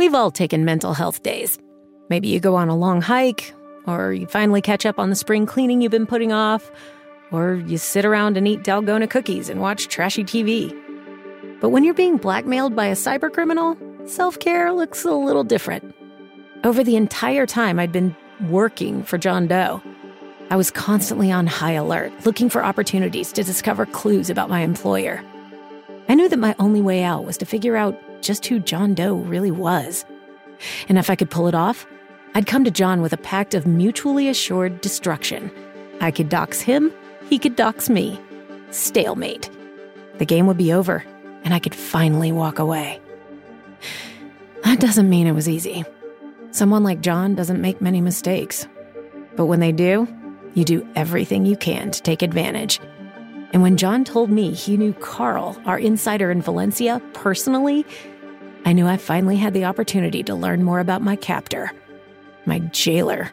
We've 0.00 0.14
all 0.14 0.30
taken 0.30 0.64
mental 0.64 0.94
health 0.94 1.22
days. 1.22 1.58
Maybe 2.08 2.28
you 2.28 2.40
go 2.40 2.56
on 2.56 2.70
a 2.70 2.74
long 2.74 3.02
hike, 3.02 3.52
or 3.86 4.14
you 4.14 4.26
finally 4.26 4.62
catch 4.62 4.86
up 4.86 4.98
on 4.98 5.10
the 5.10 5.14
spring 5.14 5.44
cleaning 5.44 5.82
you've 5.82 5.92
been 5.92 6.06
putting 6.06 6.32
off, 6.32 6.72
or 7.30 7.56
you 7.56 7.76
sit 7.76 8.06
around 8.06 8.38
and 8.38 8.48
eat 8.48 8.62
Dalgona 8.62 9.10
cookies 9.10 9.50
and 9.50 9.60
watch 9.60 9.88
trashy 9.88 10.24
TV. 10.24 10.70
But 11.60 11.68
when 11.68 11.84
you're 11.84 11.92
being 11.92 12.16
blackmailed 12.16 12.74
by 12.74 12.86
a 12.86 12.94
cybercriminal, 12.94 14.08
self 14.08 14.38
care 14.38 14.72
looks 14.72 15.04
a 15.04 15.12
little 15.12 15.44
different. 15.44 15.94
Over 16.64 16.82
the 16.82 16.96
entire 16.96 17.44
time 17.44 17.78
I'd 17.78 17.92
been 17.92 18.16
working 18.48 19.02
for 19.02 19.18
John 19.18 19.48
Doe, 19.48 19.82
I 20.48 20.56
was 20.56 20.70
constantly 20.70 21.30
on 21.30 21.46
high 21.46 21.72
alert, 21.72 22.10
looking 22.24 22.48
for 22.48 22.64
opportunities 22.64 23.32
to 23.32 23.44
discover 23.44 23.84
clues 23.84 24.30
about 24.30 24.48
my 24.48 24.60
employer. 24.60 25.22
I 26.08 26.14
knew 26.14 26.30
that 26.30 26.38
my 26.38 26.56
only 26.58 26.80
way 26.80 27.02
out 27.02 27.26
was 27.26 27.36
to 27.36 27.44
figure 27.44 27.76
out 27.76 28.00
just 28.20 28.46
who 28.46 28.58
John 28.58 28.94
Doe 28.94 29.14
really 29.14 29.50
was. 29.50 30.04
And 30.88 30.98
if 30.98 31.10
I 31.10 31.16
could 31.16 31.30
pull 31.30 31.48
it 31.48 31.54
off, 31.54 31.86
I'd 32.34 32.46
come 32.46 32.64
to 32.64 32.70
John 32.70 33.02
with 33.02 33.12
a 33.12 33.18
pact 33.18 33.54
of 33.54 33.66
mutually 33.66 34.28
assured 34.28 34.80
destruction. 34.80 35.50
I 36.00 36.10
could 36.10 36.28
dox 36.28 36.60
him, 36.60 36.92
he 37.28 37.38
could 37.38 37.56
dox 37.56 37.90
me. 37.90 38.20
Stalemate. 38.70 39.50
The 40.18 40.24
game 40.24 40.46
would 40.46 40.58
be 40.58 40.72
over, 40.72 41.04
and 41.44 41.52
I 41.52 41.58
could 41.58 41.74
finally 41.74 42.30
walk 42.30 42.58
away. 42.58 43.00
That 44.64 44.80
doesn't 44.80 45.10
mean 45.10 45.26
it 45.26 45.32
was 45.32 45.48
easy. 45.48 45.84
Someone 46.50 46.84
like 46.84 47.00
John 47.00 47.34
doesn't 47.34 47.60
make 47.60 47.80
many 47.80 48.00
mistakes. 48.00 48.68
But 49.36 49.46
when 49.46 49.60
they 49.60 49.72
do, 49.72 50.06
you 50.54 50.64
do 50.64 50.86
everything 50.94 51.46
you 51.46 51.56
can 51.56 51.90
to 51.90 52.02
take 52.02 52.22
advantage. 52.22 52.80
And 53.52 53.62
when 53.62 53.76
John 53.76 54.04
told 54.04 54.30
me 54.30 54.52
he 54.52 54.76
knew 54.76 54.92
Karl, 54.94 55.60
our 55.66 55.78
insider 55.78 56.30
in 56.30 56.40
Valencia, 56.40 57.00
personally, 57.12 57.84
I 58.64 58.72
knew 58.72 58.86
I 58.86 58.96
finally 58.96 59.36
had 59.36 59.54
the 59.54 59.64
opportunity 59.64 60.22
to 60.24 60.34
learn 60.34 60.62
more 60.62 60.80
about 60.80 61.02
my 61.02 61.16
captor, 61.16 61.72
my 62.46 62.58
jailer, 62.58 63.32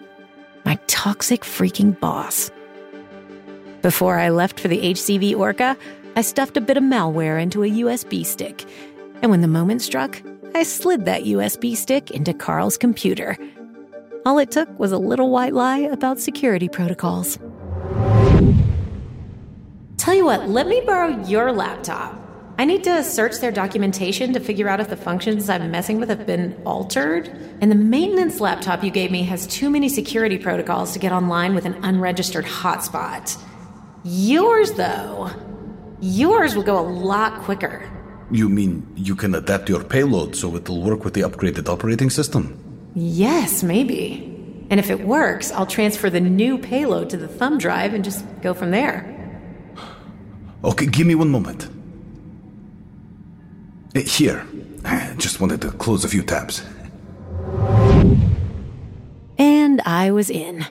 my 0.66 0.80
toxic 0.88 1.42
freaking 1.42 2.00
boss. 2.00 2.50
Before 3.82 4.18
I 4.18 4.30
left 4.30 4.59
for 4.59 4.68
the 4.68 4.82
HCV 4.94 5.38
Orca, 5.38 5.78
I 6.16 6.22
stuffed 6.22 6.58
a 6.58 6.62
bit 6.62 6.78
of 6.78 6.84
malware 6.84 7.40
into 7.40 7.64
a 7.64 7.70
USB 7.70 8.26
stick. 8.26 8.66
And 9.22 9.30
when 9.30 9.42
the 9.42 9.48
moment 9.48 9.81
struck, 9.84 10.22
I 10.56 10.64
slid 10.64 11.06
that 11.06 11.24
USB 11.24 11.76
stick 11.78 12.09
into 12.09 12.34
Karl's 12.34 12.78
computer. 12.78 13.38
All 14.26 14.40
it 14.40 14.50
took 14.50 14.68
was 14.80 14.92
a 14.92 14.98
little 14.98 15.30
white 15.30 15.54
lie 15.54 15.80
about 15.80 16.20
security 16.20 16.68
protocols. 16.68 17.38
Tell 20.08 20.16
you 20.16 20.23
what, 20.23 20.47
let 20.47 20.67
me 20.67 20.80
borrow 20.86 21.22
your 21.25 21.52
laptop. 21.52 22.17
I 22.58 22.63
need 22.63 22.86
to 22.86 23.03
search 23.03 23.39
their 23.39 23.52
documentation 23.52 24.31
to 24.31 24.39
figure 24.39 24.69
out 24.69 24.80
if 24.80 24.88
the 24.88 24.95
functions 24.95 25.50
I'm 25.50 25.69
messing 25.69 26.00
with 26.00 26.08
have 26.08 26.25
been 26.25 26.58
altered. 26.63 27.27
And 27.59 27.69
the 27.69 27.75
maintenance 27.75 28.39
laptop 28.39 28.85
you 28.85 28.89
gave 28.89 29.11
me 29.11 29.23
has 29.23 29.45
too 29.47 29.69
many 29.69 29.89
security 29.89 30.38
protocols 30.38 30.94
to 30.94 31.00
get 31.00 31.11
online 31.11 31.55
with 31.55 31.66
an 31.66 31.73
unregistered 31.83 32.45
hotspot. 32.45 33.38
Yours, 34.05 34.72
though, 34.72 35.30
yours 36.00 36.55
will 36.55 36.63
go 36.63 36.80
a 36.80 36.88
lot 36.88 37.41
quicker. 37.41 37.83
You 38.31 38.47
mean 38.47 38.88
you 38.95 39.13
can 39.13 39.35
adapt 39.35 39.67
your 39.67 39.83
payload 39.83 40.38
so 40.38 40.55
it'll 40.55 40.83
work 40.83 41.03
with 41.03 41.16
the 41.16 41.22
upgraded 41.23 41.67
operating 41.67 42.09
system? 42.09 42.58
Yes, 42.95 43.61
maybe. 43.61 44.23
And 44.69 44.80
if 44.80 44.89
it 44.89 45.02
works, 45.02 45.52
I'll 45.52 45.66
transfer 45.66 46.09
the 46.09 46.22
new 46.22 46.58
payload 46.58 47.09
to 47.09 47.17
the 47.17 47.28
thumb 47.28 47.58
drive 47.58 47.94
and 47.94 48.05
just 48.05 48.23
go 48.41 48.53
from 48.53 48.72
there. 48.72 49.17
Okay, 50.68 50.86
give 50.86 51.08
me 51.08 51.16
one 51.16 51.30
moment. 51.30 51.70
Eh, 53.96 54.02
Here. 54.02 54.46
I 54.84 55.16
just 55.18 55.40
wanted 55.40 55.62
to 55.62 55.72
close 55.72 56.04
a 56.04 56.09
few 56.09 56.22
tabs. 56.22 56.62
And 59.38 59.82
I 59.86 60.12
was 60.12 60.30
in. 60.30 60.66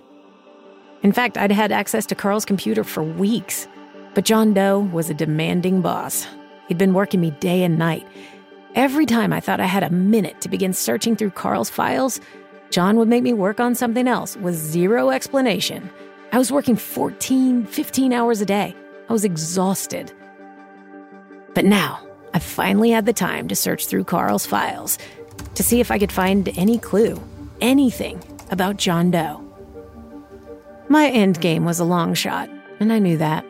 In 1.03 1.13
fact, 1.13 1.39
I'd 1.39 1.51
had 1.51 1.73
access 1.73 2.07
to 2.07 2.15
Karl's 2.15 2.45
computer 2.45 2.85
for 2.85 3.03
weeks. 3.03 3.67
But 4.15 4.25
John 4.25 4.55
Doe 4.55 4.81
was 4.81 5.11
a 5.11 5.15
demanding 5.15 5.81
boss. 5.81 6.27
He'd 6.69 6.79
been 6.79 6.95
working 6.95 7.21
me 7.21 7.31
day 7.33 7.63
and 7.63 7.79
night. 7.79 8.07
Every 8.75 9.07
time 9.07 9.33
I 9.33 9.41
thought 9.41 9.61
I 9.61 9.67
had 9.67 9.83
a 9.83 9.91
minute 9.91 10.41
to 10.43 10.49
begin 10.49 10.73
searching 10.73 11.17
through 11.17 11.31
Karl's 11.31 11.71
files, 11.71 12.21
John 12.71 12.97
would 12.97 13.09
make 13.09 13.23
me 13.23 13.33
work 13.33 13.61
on 13.61 13.75
something 13.75 14.07
else 14.09 14.37
with 14.37 14.55
zero 14.55 15.11
explanation. 15.11 15.89
I 16.33 16.39
was 16.39 16.53
working 16.53 16.77
14, 16.77 17.65
15 17.65 18.13
hours 18.13 18.41
a 18.43 18.47
day. 18.47 18.75
I 19.09 19.13
was 19.13 19.25
exhausted. 19.25 20.13
But 21.55 21.65
now, 21.65 22.07
I 22.35 22.39
finally 22.39 22.91
had 22.91 23.07
the 23.07 23.13
time 23.13 23.49
to 23.49 23.57
search 23.57 23.87
through 23.87 24.05
Karl's 24.05 24.47
files 24.47 24.99
to 25.55 25.63
see 25.63 25.81
if 25.81 25.91
I 25.91 25.99
could 25.99 26.13
find 26.13 26.49
any 26.59 26.79
clue, 26.79 27.23
anything 27.61 28.23
about 28.51 28.77
John 28.77 29.11
Doe. 29.11 29.43
My 30.89 31.09
end 31.09 31.41
game 31.41 31.65
was 31.65 31.81
a 31.81 31.85
long 31.85 32.15
shot, 32.15 32.49
and 32.79 32.93
I 32.93 32.99
knew 32.99 33.17
that. 33.19 33.45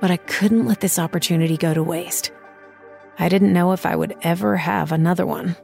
But 0.00 0.10
I 0.10 0.16
couldn't 0.16 0.66
let 0.66 0.80
this 0.80 0.98
opportunity 0.98 1.56
go 1.56 1.74
to 1.74 1.82
waste. 1.82 2.32
I 3.18 3.28
didn't 3.28 3.52
know 3.52 3.72
if 3.72 3.86
I 3.86 3.96
would 3.96 4.16
ever 4.22 4.56
have 4.56 4.92
another 4.92 5.26
one. 5.26 5.56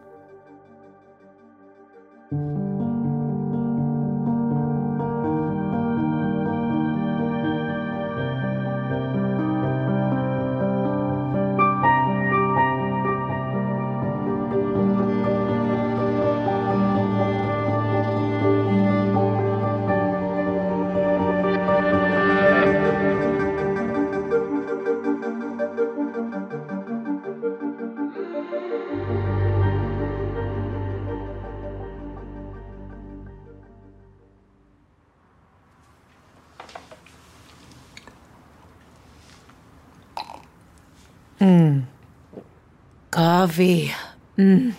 Coffee. 43.59 43.93
Mm. 44.37 44.73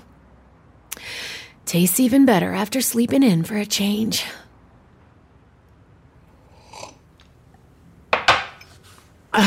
Tastes 1.66 2.00
even 2.00 2.26
better 2.26 2.54
after 2.54 2.80
sleeping 2.80 3.24
in 3.24 3.44
for 3.44 3.58
a 3.58 3.66
change. 3.66 4.24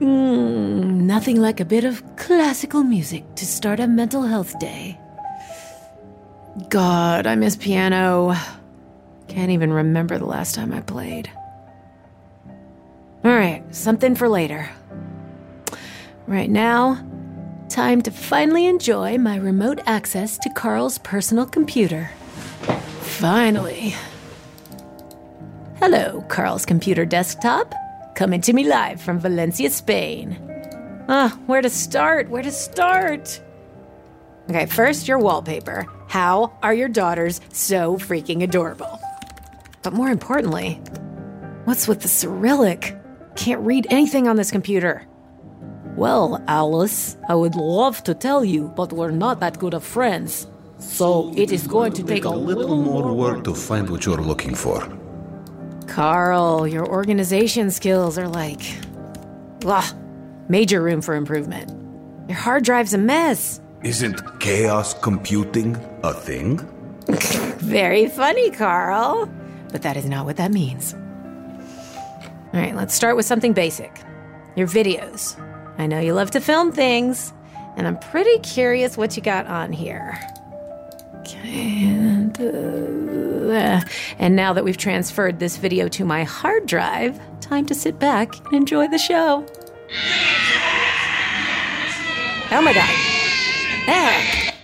Mm, 0.00 1.02
nothing 1.02 1.38
like 1.38 1.60
a 1.60 1.64
bit 1.66 1.84
of 1.84 2.02
classical 2.16 2.82
music 2.82 3.22
to 3.34 3.44
start 3.44 3.80
a 3.80 3.86
mental 3.86 4.22
health 4.22 4.58
day. 4.58 4.98
God, 6.70 7.26
I 7.26 7.34
miss 7.34 7.54
piano. 7.54 8.34
Can't 9.28 9.50
even 9.50 9.70
remember 9.70 10.16
the 10.16 10.24
last 10.24 10.54
time 10.54 10.72
I 10.72 10.80
played. 10.80 11.30
All 13.22 13.30
right, 13.30 13.59
something 13.70 14.14
for 14.14 14.28
later. 14.28 14.70
Right 16.26 16.50
now, 16.50 17.04
time 17.68 18.02
to 18.02 18.10
finally 18.10 18.66
enjoy 18.66 19.18
my 19.18 19.36
remote 19.36 19.80
access 19.86 20.38
to 20.38 20.50
Karl's 20.50 20.98
personal 20.98 21.46
computer. 21.46 22.10
Finally. 23.00 23.94
Hello, 25.78 26.22
Karl's 26.28 26.66
computer 26.66 27.04
desktop. 27.04 27.74
Coming 28.14 28.40
to 28.42 28.52
me 28.52 28.64
live 28.64 29.00
from 29.00 29.18
Valencia, 29.18 29.70
Spain. 29.70 30.38
Ah, 31.08 31.38
where 31.46 31.62
to 31.62 31.70
start? 31.70 32.28
Where 32.28 32.42
to 32.42 32.52
start? 32.52 33.40
Okay, 34.48 34.66
first, 34.66 35.08
your 35.08 35.18
wallpaper. 35.18 35.86
How 36.08 36.52
are 36.62 36.74
your 36.74 36.88
daughters 36.88 37.40
so 37.52 37.96
freaking 37.96 38.42
adorable? 38.42 39.00
But 39.82 39.92
more 39.92 40.10
importantly, 40.10 40.74
what's 41.64 41.88
with 41.88 42.00
the 42.02 42.08
Cyrillic? 42.08 42.99
Can't 43.40 43.62
read 43.62 43.86
anything 43.88 44.28
on 44.28 44.36
this 44.36 44.50
computer. 44.50 45.06
Well, 45.96 46.44
Alice, 46.46 47.16
I 47.26 47.34
would 47.34 47.54
love 47.54 48.04
to 48.04 48.12
tell 48.12 48.44
you, 48.44 48.68
but 48.76 48.92
we're 48.92 49.12
not 49.12 49.40
that 49.40 49.58
good 49.58 49.72
of 49.72 49.82
friends. 49.82 50.46
So 50.76 51.32
it 51.34 51.50
is 51.50 51.66
going 51.66 51.94
to 51.94 52.02
take 52.02 52.26
a 52.26 52.28
little 52.28 52.76
more 52.76 53.14
work 53.14 53.44
to 53.44 53.54
find 53.54 53.88
what 53.88 54.04
you're 54.04 54.20
looking 54.20 54.54
for. 54.54 54.86
Karl, 55.86 56.68
your 56.68 56.86
organization 56.86 57.70
skills 57.70 58.18
are 58.18 58.28
like. 58.28 58.60
Ugh, 59.64 59.96
major 60.50 60.82
room 60.82 61.00
for 61.00 61.14
improvement. 61.14 61.70
Your 62.28 62.36
hard 62.36 62.64
drive's 62.64 62.92
a 62.92 62.98
mess. 62.98 63.58
Isn't 63.82 64.20
chaos 64.40 64.92
computing 64.92 65.76
a 66.02 66.12
thing? 66.12 66.58
Very 67.56 68.06
funny, 68.06 68.50
Karl. 68.50 69.32
But 69.72 69.80
that 69.80 69.96
is 69.96 70.04
not 70.04 70.26
what 70.26 70.36
that 70.36 70.52
means. 70.52 70.94
All 72.52 72.58
right, 72.58 72.74
let's 72.74 72.94
start 72.94 73.14
with 73.14 73.26
something 73.26 73.52
basic 73.52 74.02
your 74.56 74.66
videos. 74.66 75.40
I 75.78 75.86
know 75.86 76.00
you 76.00 76.12
love 76.12 76.32
to 76.32 76.40
film 76.40 76.72
things, 76.72 77.32
and 77.76 77.86
I'm 77.86 77.96
pretty 77.98 78.38
curious 78.40 78.96
what 78.96 79.16
you 79.16 79.22
got 79.22 79.46
on 79.46 79.72
here. 79.72 80.18
And, 81.44 82.38
uh, 82.40 83.80
and 84.18 84.34
now 84.34 84.52
that 84.52 84.64
we've 84.64 84.76
transferred 84.76 85.38
this 85.38 85.56
video 85.56 85.86
to 85.88 86.04
my 86.04 86.24
hard 86.24 86.66
drive, 86.66 87.20
time 87.40 87.66
to 87.66 87.74
sit 87.74 88.00
back 88.00 88.36
and 88.46 88.54
enjoy 88.54 88.88
the 88.88 88.98
show. 88.98 89.46
Oh 92.52 92.60
my 92.62 92.74
god. 92.74 92.90
Ah, 93.88 94.54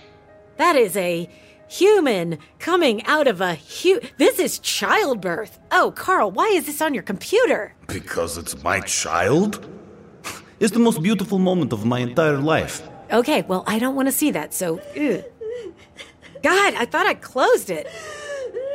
that 0.57 0.75
is 0.75 0.97
a 0.97 1.29
human 1.69 2.37
coming 2.59 3.03
out 3.05 3.27
of 3.27 3.41
a 3.41 3.55
hu- 3.55 3.99
This 4.17 4.39
is 4.39 4.59
childbirth. 4.59 5.59
Oh, 5.71 5.91
Karl, 5.95 6.31
why 6.31 6.47
is 6.47 6.65
this 6.65 6.81
on 6.81 6.93
your 6.93 7.03
computer? 7.03 7.73
Because 7.87 8.37
it's 8.37 8.61
my 8.63 8.79
child? 8.81 9.65
It's 10.59 10.71
the 10.73 10.79
most 10.79 11.03
beautiful 11.03 11.37
moment 11.37 11.71
of 11.71 11.85
my 11.85 11.99
entire 11.99 12.37
life. 12.37 12.81
Okay, 13.13 13.43
well, 13.43 13.63
I 13.67 13.77
don't 13.77 13.93
want 13.95 14.07
to 14.07 14.11
see 14.11 14.31
that, 14.31 14.55
so. 14.55 14.79
Ugh. 14.99 15.23
God, 16.41 16.73
I 16.73 16.85
thought 16.85 17.05
I 17.05 17.13
closed 17.13 17.69
it. 17.69 17.85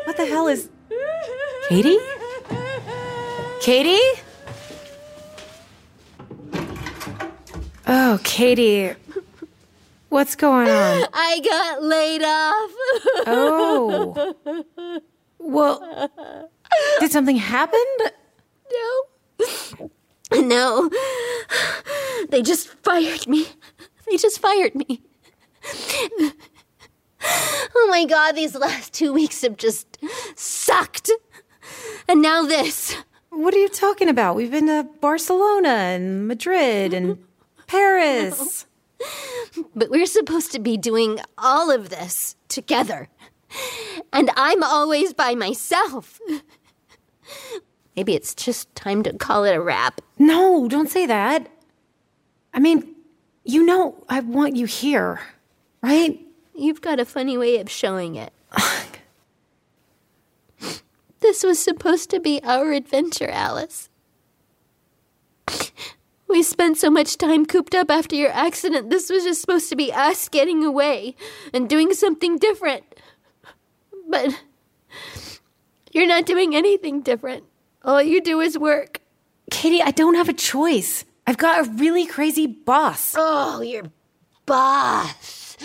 What 0.05 0.17
the 0.17 0.27
hell 0.27 0.47
is. 0.47 0.69
Katie? 1.69 1.99
Katie? 3.61 4.23
Oh, 7.87 8.21
Katie. 8.23 8.94
What's 10.12 10.37
going 10.37 10.69
on? 10.69 11.06
I 11.14 11.41
got 11.43 11.82
laid 11.82 12.23
off. 12.23 12.70
Oh. 13.26 14.35
Well, 15.38 16.11
did 17.00 17.11
something 17.11 17.37
happen? 17.37 17.82
no. 18.70 19.05
No. 20.35 20.91
They 22.29 22.43
just 22.43 22.69
fired 22.82 23.26
me. 23.26 23.47
They 24.06 24.19
just 24.19 24.38
fired 24.38 24.75
me. 24.75 25.00
Oh 27.75 27.87
my 27.88 28.05
god, 28.05 28.32
these 28.32 28.55
last 28.55 28.93
two 28.93 29.15
weeks 29.15 29.41
have 29.41 29.56
just 29.56 29.97
sucked. 30.37 31.11
And 32.06 32.20
now 32.20 32.43
this. 32.43 32.97
What 33.31 33.55
are 33.55 33.58
you 33.58 33.70
talking 33.70 34.11
about? 34.11 34.37
We've 34.37 34.50
been 34.50 34.67
to 34.67 34.87
Barcelona 35.00 35.70
and 35.70 36.29
Madrid 36.29 36.93
and 36.93 37.25
Paris. 37.67 38.67
But 39.75 39.91
we're 39.91 40.07
supposed 40.07 40.53
to 40.53 40.59
be 40.59 40.77
doing 40.77 41.19
all 41.37 41.71
of 41.71 41.91
this 41.91 42.37
together. 42.49 43.09
And 44.13 44.31
I'm 44.37 44.63
always 44.63 45.13
by 45.13 45.35
myself. 45.35 46.21
Maybe 47.97 48.15
it's 48.15 48.35
just 48.35 48.75
time 48.75 49.03
to 49.03 49.13
call 49.13 49.45
it 49.45 49.55
a 49.55 49.61
wrap. 49.61 50.01
No, 50.19 50.69
don't 50.69 50.91
say 50.91 51.07
that. 51.07 51.51
I 52.55 52.61
mean, 52.61 52.95
you 53.45 53.65
know 53.65 54.05
I 54.09 54.21
want 54.21 54.57
you 54.57 54.67
here, 54.67 55.21
right? 55.83 56.19
You've 56.55 56.81
got 56.81 57.01
a 57.01 57.05
funny 57.05 57.37
way 57.37 57.59
of 57.59 57.71
showing 57.71 58.15
it. 58.15 58.33
this 61.21 61.43
was 61.43 61.59
supposed 61.59 62.11
to 62.11 62.21
be 62.21 62.41
our 62.43 62.73
adventure, 62.73 63.29
Alice. 63.29 63.89
We 66.32 66.43
spent 66.43 66.79
so 66.79 66.88
much 66.88 67.19
time 67.19 67.44
cooped 67.44 67.75
up 67.75 67.90
after 67.90 68.17
your 68.17 68.31
accident. 68.31 68.88
This 68.88 69.11
was 69.11 69.25
just 69.25 69.43
supposed 69.43 69.69
to 69.69 69.76
be 69.76 69.93
us 69.93 70.31
getting 70.31 70.64
away 70.64 71.14
and 71.52 71.69
doing 71.69 71.93
something 71.93 72.38
different. 72.38 72.84
But 74.08 74.43
you're 75.93 76.06
not 76.06 76.25
doing 76.25 76.56
anything 76.56 77.02
different. 77.02 77.44
All 77.84 78.02
you 78.02 78.23
do 78.23 78.40
is 78.40 78.58
work. 78.58 79.02
Katie, 79.50 79.82
I 79.82 79.90
don't 79.90 80.14
have 80.14 80.31
a 80.31 80.32
choice. 80.32 81.05
I've 81.26 81.37
got 81.37 81.67
a 81.67 81.70
really 81.73 82.06
crazy 82.06 82.46
boss. 82.46 83.14
Oh, 83.14 83.61
your 83.61 83.84
boss. 84.46 85.58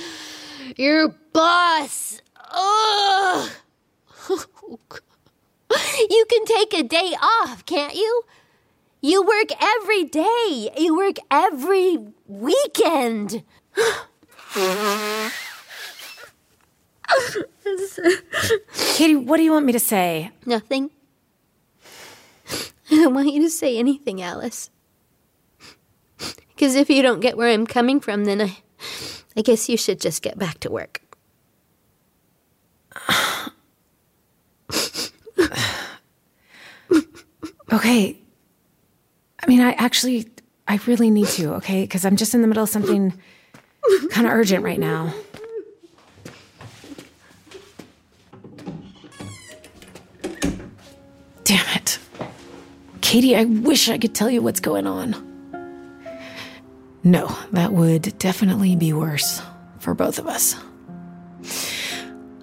Your 0.76 1.16
boss. 1.32 2.22
Ugh. 2.52 3.50
you 6.10 6.26
can 6.30 6.44
take 6.44 6.74
a 6.74 6.84
day 6.84 7.16
off, 7.22 7.66
can't 7.66 7.96
you? 7.96 8.24
You 9.08 9.24
work 9.24 9.52
every 9.62 10.04
day. 10.04 10.70
You 10.78 10.98
work 10.98 11.16
every 11.32 11.98
weekend. 12.26 13.42
Katie, 18.76 19.16
what 19.16 19.38
do 19.38 19.44
you 19.44 19.54
want 19.54 19.66
me 19.66 19.72
to 19.72 19.80
say? 19.80 20.32
Nothing. 20.46 20.92
I 22.92 22.96
don't 22.96 23.14
want 23.14 23.32
you 23.32 23.42
to 23.44 23.50
say 23.50 23.78
anything, 23.78 24.22
Alice. 24.22 24.72
Because 26.50 26.76
if 26.76 26.90
you 26.90 27.02
don't 27.02 27.22
get 27.22 27.38
where 27.38 27.48
I'm 27.48 27.66
coming 27.66 28.02
from, 28.02 28.26
then 28.26 28.42
I, 28.42 28.58
I 29.38 29.42
guess 29.42 29.70
you 29.70 29.78
should 29.78 30.02
just 30.02 30.22
get 30.22 30.38
back 30.38 30.60
to 30.60 30.70
work. 30.70 31.02
Okay. 37.70 38.18
I 39.48 39.50
mean, 39.50 39.62
I 39.62 39.72
actually, 39.74 40.28
I 40.68 40.78
really 40.88 41.10
need 41.10 41.28
to, 41.30 41.54
okay? 41.56 41.84
Because 41.84 42.04
I'm 42.04 42.18
just 42.18 42.36
in 42.36 42.42
the 42.42 42.48
middle 42.48 42.64
of 42.64 42.70
something 42.70 43.14
kind 44.10 44.28
of 44.28 44.34
urgent 44.34 44.62
right 44.62 44.80
now. 44.80 45.14
Damn 51.46 51.78
it. 51.78 51.98
Katie, 53.00 53.38
I 53.38 53.46
wish 53.46 53.88
I 53.88 53.98
could 53.98 54.14
tell 54.14 54.30
you 54.30 54.42
what's 54.42 54.60
going 54.60 54.86
on. 54.86 55.16
No, 57.06 57.34
that 57.54 57.72
would 57.72 58.18
definitely 58.20 58.76
be 58.76 58.92
worse 58.92 59.42
for 59.80 59.94
both 59.94 60.20
of 60.20 60.28
us. 60.28 60.58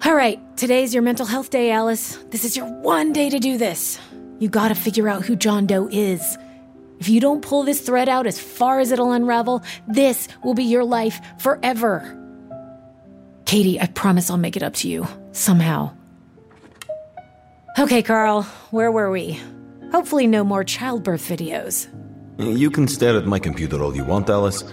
All 0.03 0.15
right, 0.15 0.39
today's 0.57 0.91
your 0.91 1.03
mental 1.03 1.27
health 1.27 1.51
day, 1.51 1.69
Alice. 1.69 2.17
This 2.31 2.43
is 2.43 2.57
your 2.57 2.65
one 2.65 3.13
day 3.13 3.29
to 3.29 3.37
do 3.37 3.59
this. 3.59 3.99
You 4.39 4.49
gotta 4.49 4.73
figure 4.73 5.07
out 5.07 5.23
who 5.23 5.35
John 5.35 5.67
Doe 5.67 5.87
is. 5.91 6.35
If 6.99 7.09
you 7.09 7.19
don't 7.19 7.41
pull 7.41 7.63
this 7.63 7.81
thread 7.81 8.09
out 8.09 8.27
as 8.27 8.39
far 8.39 8.79
as 8.79 8.91
it'll 8.91 9.11
unravel, 9.11 9.63
this 9.87 10.27
will 10.43 10.53
be 10.53 10.63
your 10.63 10.83
life 10.83 11.19
forever. 11.39 12.21
Katie, 13.45 13.79
I 13.79 13.87
promise 13.87 14.29
I'll 14.29 14.37
make 14.37 14.55
it 14.55 14.63
up 14.63 14.73
to 14.75 14.89
you, 14.89 15.07
somehow. 15.31 15.91
Okay, 17.77 18.01
Karl, 18.01 18.43
where 18.71 18.91
were 18.91 19.11
we? 19.11 19.39
Hopefully, 19.91 20.27
no 20.27 20.43
more 20.43 20.63
childbirth 20.63 21.27
videos. 21.27 21.87
You 22.37 22.71
can 22.71 22.87
stare 22.87 23.17
at 23.17 23.25
my 23.25 23.39
computer 23.39 23.81
all 23.83 23.95
you 23.95 24.03
want, 24.03 24.29
Alice, 24.29 24.63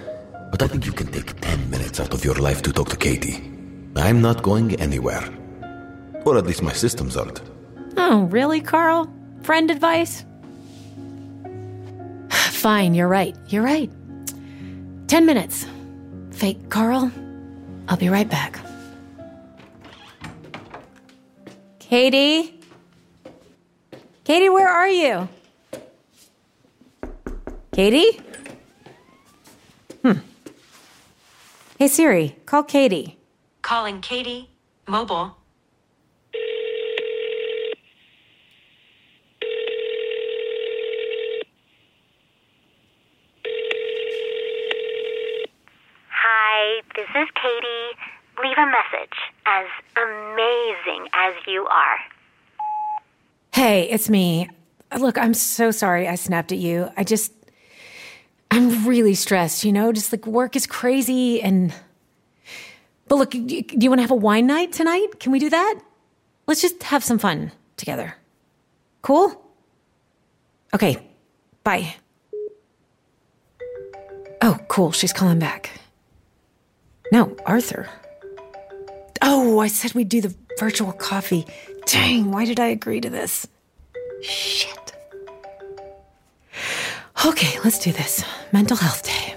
but 0.51 0.63
I 0.63 0.69
think 0.69 0.87
you 0.87 0.93
can 0.93 1.09
take 1.09 1.41
10 1.41 1.71
minutes 1.71 2.01
out 2.01 2.15
of 2.15 2.25
your 2.25 2.37
life 2.37 2.63
to 2.63 2.73
talk 2.73 2.89
to 2.91 2.97
Katie. 2.97 3.43
I'm 3.97 4.23
not 4.23 4.43
going 4.43 4.75
anywhere. 4.81 5.23
Or 6.25 6.39
at 6.39 6.47
least 6.47 6.63
my 6.63 6.73
systems 6.73 7.17
aren't. 7.17 7.43
Oh, 7.97 8.23
really, 8.31 8.61
Karl? 8.61 9.13
Friend 9.43 9.71
advice? 9.71 10.25
Fine, 12.63 12.95
you're 12.95 13.09
right. 13.09 13.37
You're 13.49 13.65
right. 13.65 13.91
Ten 15.09 15.27
minutes. 15.27 15.67
Fake 16.31 16.71
Karl, 16.71 17.11
I'll 17.89 17.97
be 17.97 18.09
right 18.09 18.31
back. 18.31 18.61
Katie? 21.81 22.61
Katie, 24.23 24.49
where 24.49 24.69
are 24.69 24.87
you? 24.87 25.29
Katie? 27.73 28.21
Hmm. 30.03 30.21
Hey 31.81 31.89
Siri, 31.89 32.37
call 32.47 32.63
Katie. 32.63 33.19
Calling 33.63 34.01
Katie. 34.01 34.49
Mobile. 34.87 35.37
Hi, 46.55 46.81
this 46.95 47.09
is 47.17 47.29
Katie. 47.35 47.99
Message. 48.67 49.17
As 49.47 49.67
amazing 49.97 51.09
as 51.13 51.35
you 51.47 51.67
are. 51.67 51.99
Hey, 53.53 53.91
it's 53.91 54.09
me. 54.09 54.49
Look, 54.99 55.19
I'm 55.19 55.35
so 55.35 55.71
sorry 55.71 56.09
I 56.09 56.15
snapped 56.15 56.53
at 56.53 56.59
you. 56.59 56.91
I 56.97 57.05
just. 57.05 57.33
I'm 58.51 58.87
really 58.87 59.15
stressed, 59.15 59.65
you 59.65 59.73
know? 59.73 59.93
Just 59.93 60.13
like 60.13 60.27
work 60.27 60.57
is 60.57 60.67
crazy 60.67 61.41
and. 61.43 61.73
But 63.09 63.17
look, 63.17 63.31
do 63.31 63.39
you 63.39 63.91
want 63.91 63.99
to 63.99 64.03
have 64.03 64.11
a 64.11 64.15
wine 64.15 64.47
night 64.47 64.73
tonight? 64.73 65.21
Can 65.21 65.33
we 65.33 65.39
do 65.39 65.51
that? 65.51 65.81
Let's 66.47 66.63
just 66.63 66.83
have 66.85 67.05
some 67.05 67.19
fun 67.19 67.53
together. 67.77 68.17
Cool? 69.03 69.43
Okay, 70.75 70.97
bye. 71.65 71.95
Oh, 74.41 74.59
cool. 74.69 74.93
She's 74.93 75.13
calling 75.13 75.39
back. 75.39 75.71
No, 77.13 77.37
Arthur. 77.45 77.89
Oh, 79.23 79.61
I 79.61 79.69
said 79.69 79.95
we'd 79.95 80.09
do 80.09 80.21
the 80.21 80.35
virtual 80.59 80.93
coffee. 80.93 81.47
Dang, 81.87 82.31
why 82.33 82.45
did 82.45 82.59
I 82.59 82.67
agree 82.67 83.01
to 83.01 83.09
this? 83.09 83.47
Shit. 84.21 84.93
Okay, 87.25 87.59
let's 87.65 87.79
do 87.79 87.93
this. 87.93 88.25
Mental 88.53 88.77
Health 88.77 89.05
Day. 89.05 89.37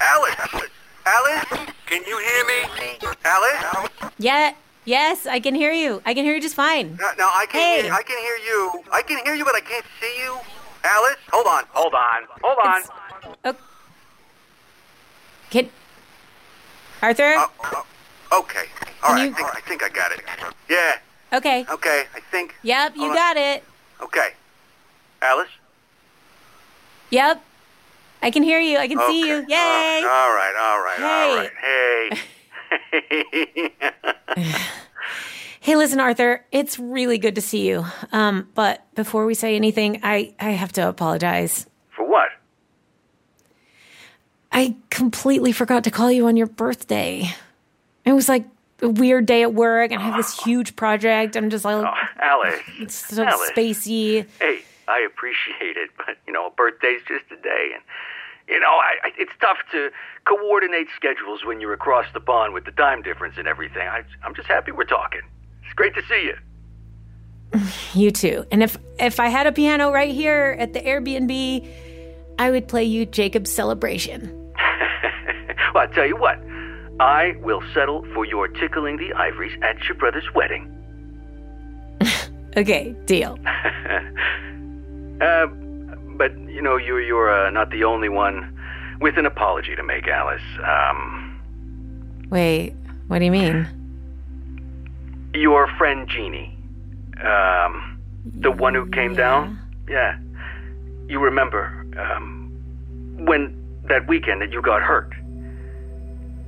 Alice! 0.00 0.70
Alice? 1.04 1.44
Can 1.86 2.04
you 2.04 2.18
hear 2.18 2.44
me? 2.46 3.10
Alice? 3.24 3.90
Yeah. 4.18 4.54
Yes, 4.84 5.26
I 5.26 5.38
can 5.40 5.54
hear 5.54 5.72
you. 5.72 6.00
I 6.06 6.14
can 6.14 6.24
hear 6.24 6.34
you 6.34 6.40
just 6.40 6.54
fine. 6.54 6.96
No, 6.98 7.10
no 7.18 7.28
I 7.28 7.46
can. 7.50 7.60
Hey. 7.60 7.82
Hear, 7.82 7.92
I 7.92 8.02
can 8.02 8.18
hear 8.18 8.36
you. 8.36 8.84
I 8.90 9.02
can 9.02 9.18
hear 9.24 9.34
you, 9.34 9.44
but 9.44 9.54
I 9.54 9.60
can't 9.60 9.84
see 10.00 10.22
you. 10.22 10.38
Alice, 10.82 11.16
hold 11.30 11.46
on, 11.46 11.64
hold 11.70 11.92
on, 11.92 12.22
hold 12.42 12.58
on. 12.64 12.82
Okay. 12.82 13.38
Oh. 13.44 13.56
Can 15.50 15.68
Arthur? 17.02 17.34
Oh, 17.36 17.50
oh, 18.32 18.40
okay. 18.40 18.64
All 19.02 19.14
right. 19.14 19.24
you- 19.24 19.30
I 19.30 19.34
think 19.34 19.48
I 19.56 19.60
think 19.60 19.82
I 19.82 19.88
got 19.88 20.12
it. 20.12 20.20
Yeah. 20.68 20.98
okay. 21.32 21.64
Okay. 21.70 22.04
I 22.14 22.20
think. 22.30 22.54
Yep, 22.62 22.94
you 22.96 23.00
Hold 23.02 23.10
on. 23.12 23.16
got 23.16 23.36
it. 23.36 23.64
Okay. 24.02 24.28
Alice. 25.22 25.48
Yep. 27.10 27.42
I 28.20 28.30
can 28.30 28.42
hear 28.42 28.58
you. 28.60 28.78
I 28.78 28.88
can 28.88 28.98
see 29.08 29.26
you. 29.28 29.44
Yay! 29.48 30.02
All 30.04 30.32
right. 30.34 30.54
All 30.58 30.82
right. 30.82 31.00
All 31.00 31.36
right. 31.36 31.52
Hey. 31.60 32.18
Hey. 34.32 34.54
Hey, 35.60 35.76
listen, 35.76 36.00
Arthur, 36.00 36.46
it's 36.50 36.78
really 36.78 37.18
good 37.18 37.34
to 37.34 37.42
see 37.42 37.68
you. 37.68 37.84
Um, 38.12 38.48
but 38.54 38.86
before 38.94 39.26
we 39.26 39.34
say 39.34 39.54
anything, 39.54 40.00
I, 40.02 40.34
I 40.40 40.50
have 40.52 40.72
to 40.74 40.88
apologize. 40.88 41.66
I 44.52 44.76
completely 44.90 45.52
forgot 45.52 45.84
to 45.84 45.90
call 45.90 46.10
you 46.10 46.26
on 46.26 46.36
your 46.36 46.46
birthday. 46.46 47.28
It 48.04 48.12
was 48.12 48.28
like 48.28 48.44
a 48.80 48.88
weird 48.88 49.26
day 49.26 49.42
at 49.42 49.52
work, 49.54 49.90
and 49.92 50.00
I 50.00 50.04
have 50.06 50.16
this 50.16 50.38
huge 50.42 50.74
project. 50.76 51.36
I'm 51.36 51.50
just 51.50 51.64
like, 51.64 51.76
Oh, 51.76 51.92
Alice. 52.22 52.60
it's 52.78 52.94
so 52.94 53.26
spacey. 53.54 54.26
Hey, 54.40 54.60
I 54.86 55.00
appreciate 55.00 55.76
it, 55.76 55.90
but 55.96 56.16
you 56.26 56.32
know, 56.32 56.46
a 56.46 56.50
birthday's 56.50 57.02
just 57.06 57.24
a 57.30 57.36
day, 57.42 57.70
and 57.74 57.82
you 58.48 58.58
know, 58.60 58.68
I, 58.70 58.94
I, 59.04 59.10
it's 59.18 59.32
tough 59.40 59.58
to 59.72 59.90
coordinate 60.24 60.86
schedules 60.96 61.44
when 61.44 61.60
you're 61.60 61.74
across 61.74 62.06
the 62.14 62.20
pond 62.20 62.54
with 62.54 62.64
the 62.64 62.72
time 62.72 63.02
difference 63.02 63.34
and 63.36 63.46
everything. 63.46 63.86
I, 63.86 64.02
I'm 64.24 64.34
just 64.34 64.48
happy 64.48 64.72
we're 64.72 64.84
talking. 64.84 65.20
It's 65.64 65.74
great 65.74 65.94
to 65.94 66.02
see 66.08 66.24
you. 66.24 66.36
You 67.94 68.10
too. 68.10 68.44
And 68.52 68.62
if 68.62 68.76
if 69.00 69.18
I 69.20 69.28
had 69.28 69.46
a 69.46 69.52
piano 69.52 69.90
right 69.90 70.14
here 70.14 70.54
at 70.58 70.72
the 70.74 70.80
Airbnb, 70.80 71.66
I 72.38 72.50
would 72.50 72.68
play 72.68 72.84
you 72.84 73.06
Jacob's 73.06 73.50
Celebration. 73.50 74.37
Well, 75.74 75.84
I 75.84 75.86
tell 75.94 76.06
you 76.06 76.16
what, 76.16 76.38
I 77.00 77.34
will 77.42 77.62
settle 77.74 78.06
for 78.14 78.24
your 78.24 78.48
tickling 78.48 78.96
the 78.96 79.12
ivories 79.14 79.56
at 79.62 79.82
your 79.84 79.96
brother's 79.96 80.28
wedding. 80.34 80.74
Okay, 82.56 82.94
deal. 83.06 83.38
Uh, 85.20 85.46
but 86.16 86.30
you 86.48 86.62
know, 86.62 86.76
you're 86.76 87.00
you're 87.00 87.28
uh, 87.28 87.50
not 87.50 87.70
the 87.70 87.82
only 87.82 88.08
one 88.08 88.56
with 89.00 89.18
an 89.18 89.26
apology 89.26 89.74
to 89.74 89.82
make, 89.82 90.06
Alice. 90.06 90.40
Um, 90.64 91.40
Wait, 92.30 92.72
what 93.08 93.18
do 93.18 93.24
you 93.24 93.32
mean? 93.32 93.66
your 95.34 95.66
friend 95.76 96.08
Jeannie, 96.08 96.56
um, 97.20 98.00
the 98.24 98.50
one 98.50 98.74
who 98.74 98.86
came 98.90 99.16
down. 99.16 99.58
Yeah, 99.88 100.16
you 101.08 101.18
remember 101.18 101.84
um, 101.98 102.52
when 103.26 103.56
that 103.88 104.06
weekend 104.06 104.42
that 104.42 104.52
you 104.52 104.62
got 104.62 104.82
hurt. 104.82 105.12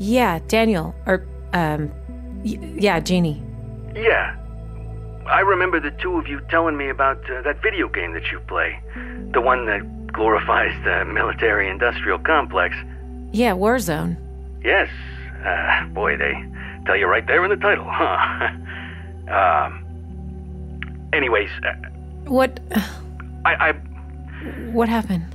Yeah, 0.01 0.39
Daniel, 0.49 0.95
or 1.07 1.27
um, 1.53 1.91
y- 2.43 2.59
yeah, 2.79 3.01
Jeannie. 3.01 3.43
Yeah. 3.95 4.35
I 5.27 5.41
remember 5.41 5.79
the 5.79 5.91
two 6.03 6.17
of 6.17 6.27
you 6.27 6.41
telling 6.49 6.77
me 6.77 6.89
about 6.89 7.19
uh, 7.31 7.43
that 7.43 7.63
video 7.63 7.87
game 7.89 8.15
that 8.15 8.33
you 8.33 8.41
play. 8.49 8.81
The 9.33 9.41
one 9.43 9.67
that 9.67 9.83
glorifies 10.13 10.73
the 10.85 11.05
military 11.05 11.69
industrial 11.69 12.19
complex. 12.19 12.75
Yeah, 13.31 13.53
Warzone. 13.53 14.17
Yes. 14.65 14.89
Uh, 15.45 15.85
boy, 15.89 16.17
they 16.17 16.33
tell 16.87 16.97
you 16.97 17.07
right 17.07 17.27
there 17.27 17.45
in 17.45 17.51
the 17.51 17.57
title, 17.57 17.85
huh? 17.87 18.49
um, 19.69 21.09
anyways, 21.13 21.51
uh, 21.63 21.73
What? 22.25 22.59
I, 23.45 23.55
I, 23.69 23.73
What 24.73 24.89
happened? 24.89 25.27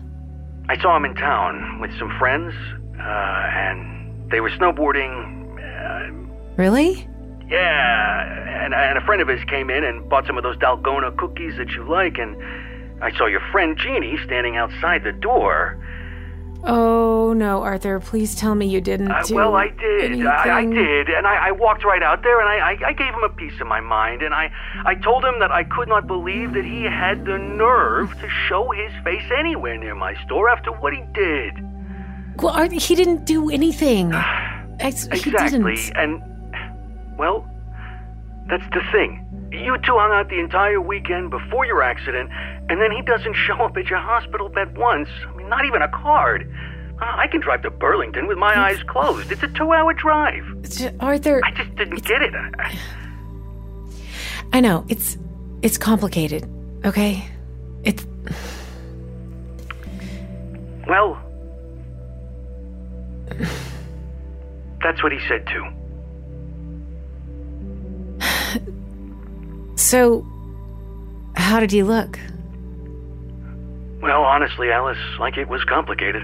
I 0.69 0.77
saw 0.81 0.97
him 0.97 1.05
in 1.05 1.13
town 1.15 1.79
with 1.79 1.91
some 1.99 2.09
friends, 2.17 2.53
uh, 2.99 3.03
and 3.03 3.94
they 4.31 4.39
were 4.41 4.49
snowboarding. 4.51 5.43
Uh, 5.59 6.11
Really? 6.57 7.07
Yeah, 7.49 8.63
and, 8.65 8.73
and 8.73 8.97
a 8.97 9.01
friend 9.01 9.21
of 9.21 9.27
his 9.27 9.43
came 9.45 9.69
in 9.69 9.83
and 9.83 10.07
bought 10.09 10.25
some 10.25 10.37
of 10.37 10.43
those 10.43 10.57
Dalgona 10.57 11.15
cookies 11.17 11.57
that 11.57 11.69
you 11.71 11.83
like, 11.87 12.17
and 12.17 12.35
I 13.03 13.11
saw 13.17 13.25
your 13.27 13.41
friend 13.51 13.77
Jeannie 13.77 14.17
standing 14.25 14.55
outside 14.55 15.03
the 15.03 15.11
door. 15.11 15.77
Oh 16.67 17.33
no, 17.33 17.61
Arthur! 17.61 17.99
Please 17.99 18.33
tell 18.33 18.55
me 18.55 18.65
you 18.65 18.81
didn't 18.81 19.11
Uh, 19.11 19.21
do. 19.23 19.35
well, 19.35 19.53
I 19.55 19.67
did. 19.67 20.25
I, 20.25 20.59
I 20.59 20.65
did, 20.65 21.09
and 21.09 21.27
I, 21.27 21.49
I 21.49 21.51
walked 21.51 21.83
right 21.83 22.01
out 22.01 22.23
there, 22.23 22.39
and 22.39 22.49
I, 22.49 22.71
I, 22.71 22.87
I 22.87 22.93
gave 22.93 23.13
him 23.13 23.23
a 23.23 23.29
piece 23.29 23.59
of 23.61 23.67
my 23.67 23.81
mind, 23.81 24.23
and 24.23 24.33
I, 24.33 24.49
I 24.85 24.95
told 24.95 25.23
him 25.23 25.39
that 25.41 25.51
I 25.51 25.63
could 25.65 25.87
not 25.87 26.07
believe 26.07 26.53
that 26.53 26.65
he 26.65 26.81
had 26.83 27.25
the 27.25 27.37
nerve 27.37 28.11
to 28.21 28.29
show 28.47 28.71
his 28.71 28.91
face 29.03 29.29
anywhere 29.37 29.77
near 29.77 29.93
my 29.93 30.15
store 30.25 30.49
after 30.49 30.71
what 30.71 30.93
he 30.93 31.01
did. 31.13 31.53
Well, 32.37 32.53
Arthur, 32.53 32.75
he 32.75 32.95
didn't 32.95 33.25
do 33.25 33.49
anything. 33.49 34.13
Ex- 34.79 35.07
Exactly, 35.07 35.77
and 35.95 36.21
well, 37.17 37.47
that's 38.49 38.65
the 38.73 38.81
thing. 38.91 39.21
You 39.51 39.77
two 39.77 39.93
hung 39.97 40.11
out 40.11 40.27
the 40.29 40.39
entire 40.39 40.81
weekend 40.81 41.29
before 41.31 41.65
your 41.65 41.81
accident, 41.81 42.29
and 42.69 42.81
then 42.81 42.91
he 42.91 43.01
doesn't 43.01 43.35
show 43.35 43.55
up 43.55 43.77
at 43.77 43.85
your 43.89 43.99
hospital 43.99 44.49
bed 44.49 44.77
once. 44.77 45.07
I 45.27 45.35
mean, 45.37 45.47
not 45.47 45.65
even 45.65 45.81
a 45.81 45.87
card. 45.87 46.51
Uh, 47.01 47.05
I 47.05 47.27
can 47.27 47.39
drive 47.41 47.61
to 47.63 47.69
Burlington 47.69 48.27
with 48.27 48.37
my 48.37 48.57
eyes 48.57 48.81
closed. 48.83 49.31
It's 49.31 49.43
a 49.43 49.47
two-hour 49.49 49.93
drive. 49.93 50.45
Arthur, 50.99 51.41
I 51.43 51.51
just 51.51 51.73
didn't 51.75 52.03
get 52.05 52.21
it. 52.21 52.33
I- 52.35 52.77
I 54.53 54.59
know 54.61 54.85
it's 54.89 55.17
it's 55.61 55.77
complicated. 55.77 56.47
Okay, 56.85 57.25
it's 57.83 58.05
Well, 60.87 61.17
that's 64.81 65.01
what 65.03 65.11
he 65.11 65.19
said 65.27 65.47
too. 65.47 65.65
so. 69.75 70.25
How 71.35 71.59
did 71.59 71.71
he 71.71 71.83
look? 71.83 72.19
Well, 74.01 74.23
honestly, 74.23 74.71
Alice, 74.71 74.97
like 75.19 75.37
it 75.37 75.47
was 75.47 75.63
complicated. 75.65 76.23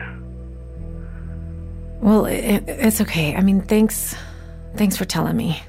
Well, 2.01 2.25
it, 2.25 2.63
it's 2.67 3.01
okay. 3.01 3.35
I 3.35 3.41
mean, 3.41 3.61
thanks, 3.61 4.15
thanks 4.75 4.97
for 4.97 5.05
telling 5.05 5.37
me. 5.37 5.61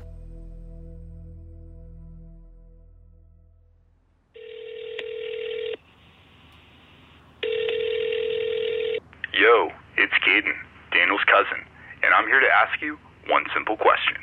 Yo, 9.34 9.70
it's 9.96 10.12
Kaden, 10.26 10.54
Daniel's 10.92 11.24
cousin, 11.24 11.64
and 12.02 12.14
I'm 12.14 12.26
here 12.26 12.40
to 12.40 12.48
ask 12.48 12.80
you 12.80 12.98
one 13.28 13.44
simple 13.54 13.76
question. 13.76 14.16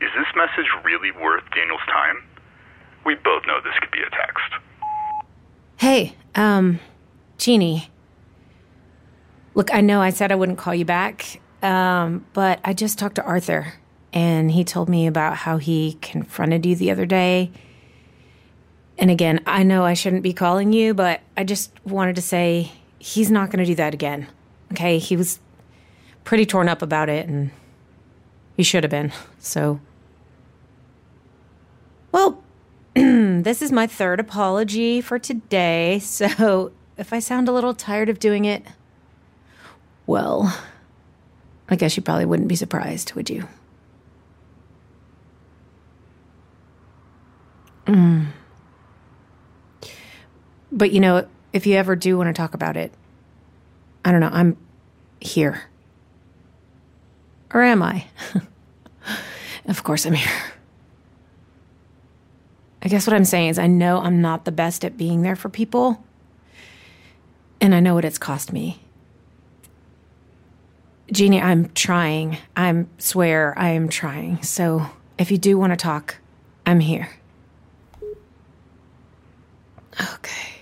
Is 0.00 0.10
this 0.16 0.26
message 0.34 0.70
really 0.84 1.12
worth 1.12 1.44
Daniel's 1.54 1.86
time? 1.86 2.22
We 3.04 3.14
both 3.14 3.46
know 3.46 3.60
this 3.62 3.74
could 3.80 3.90
be 3.90 4.00
a 4.00 4.10
text. 4.10 4.52
Hey, 5.76 6.14
um, 6.34 6.80
Jeannie. 7.38 7.90
Look, 9.54 9.74
I 9.74 9.80
know 9.80 10.00
I 10.00 10.10
said 10.10 10.32
I 10.32 10.34
wouldn't 10.34 10.58
call 10.58 10.74
you 10.74 10.84
back, 10.84 11.40
um, 11.62 12.24
but 12.32 12.60
I 12.64 12.72
just 12.72 12.98
talked 12.98 13.16
to 13.16 13.22
Arthur, 13.24 13.74
and 14.12 14.50
he 14.50 14.64
told 14.64 14.88
me 14.88 15.06
about 15.06 15.36
how 15.36 15.58
he 15.58 15.98
confronted 16.00 16.64
you 16.64 16.74
the 16.74 16.90
other 16.90 17.06
day. 17.06 17.50
And 18.98 19.10
again, 19.10 19.40
I 19.46 19.62
know 19.62 19.84
I 19.84 19.94
shouldn't 19.94 20.22
be 20.22 20.32
calling 20.32 20.72
you, 20.72 20.94
but 20.94 21.20
I 21.36 21.44
just 21.44 21.72
wanted 21.84 22.16
to 22.16 22.22
say 22.22 22.72
he's 22.98 23.30
not 23.30 23.50
going 23.50 23.58
to 23.58 23.64
do 23.64 23.74
that 23.74 23.94
again. 23.94 24.28
Okay? 24.72 24.98
He 24.98 25.16
was 25.16 25.40
pretty 26.24 26.46
torn 26.46 26.68
up 26.68 26.82
about 26.82 27.08
it, 27.08 27.28
and 27.28 27.50
he 28.56 28.62
should 28.62 28.84
have 28.84 28.90
been. 28.90 29.12
So, 29.38 29.80
well, 32.10 32.42
this 32.94 33.62
is 33.62 33.72
my 33.72 33.86
third 33.86 34.20
apology 34.20 35.00
for 35.00 35.18
today, 35.18 35.98
so 35.98 36.72
if 36.96 37.12
I 37.12 37.18
sound 37.18 37.48
a 37.48 37.52
little 37.52 37.74
tired 37.74 38.08
of 38.08 38.18
doing 38.18 38.44
it, 38.44 38.64
well, 40.06 40.56
I 41.68 41.76
guess 41.76 41.96
you 41.96 42.02
probably 42.02 42.26
wouldn't 42.26 42.48
be 42.48 42.56
surprised, 42.56 43.14
would 43.14 43.30
you? 43.30 43.48
Mm. 47.86 48.26
But 50.70 50.92
you 50.92 51.00
know, 51.00 51.26
if 51.52 51.66
you 51.66 51.74
ever 51.76 51.96
do 51.96 52.16
want 52.16 52.28
to 52.28 52.32
talk 52.32 52.54
about 52.54 52.76
it, 52.76 52.92
I 54.04 54.10
don't 54.10 54.20
know, 54.20 54.30
I'm 54.32 54.56
here. 55.20 55.64
Or 57.54 57.62
am 57.62 57.82
I? 57.82 58.06
of 59.66 59.82
course 59.84 60.06
I'm 60.06 60.14
here. 60.14 60.32
I 62.82 62.88
guess 62.88 63.06
what 63.06 63.14
I'm 63.14 63.24
saying 63.24 63.50
is, 63.50 63.58
I 63.58 63.68
know 63.68 64.00
I'm 64.00 64.20
not 64.20 64.44
the 64.44 64.52
best 64.52 64.84
at 64.84 64.96
being 64.96 65.22
there 65.22 65.36
for 65.36 65.48
people, 65.48 66.02
and 67.60 67.74
I 67.74 67.80
know 67.80 67.94
what 67.94 68.04
it's 68.04 68.18
cost 68.18 68.52
me. 68.52 68.80
Jeannie, 71.12 71.40
I'm 71.40 71.68
trying. 71.70 72.38
I 72.56 72.86
swear 72.98 73.54
I 73.56 73.68
am 73.70 73.88
trying. 73.88 74.42
So 74.42 74.86
If 75.18 75.30
you 75.30 75.38
do 75.38 75.58
want 75.58 75.72
to 75.72 75.76
talk, 75.76 76.16
I'm 76.66 76.80
here. 76.80 77.08
Okay. 80.00 80.52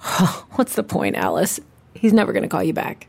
What's 0.52 0.74
the 0.74 0.82
point, 0.82 1.16
Alice? 1.16 1.60
He's 1.94 2.12
never 2.12 2.32
going 2.32 2.42
to 2.42 2.48
call 2.48 2.62
you 2.62 2.72
back. 2.72 3.06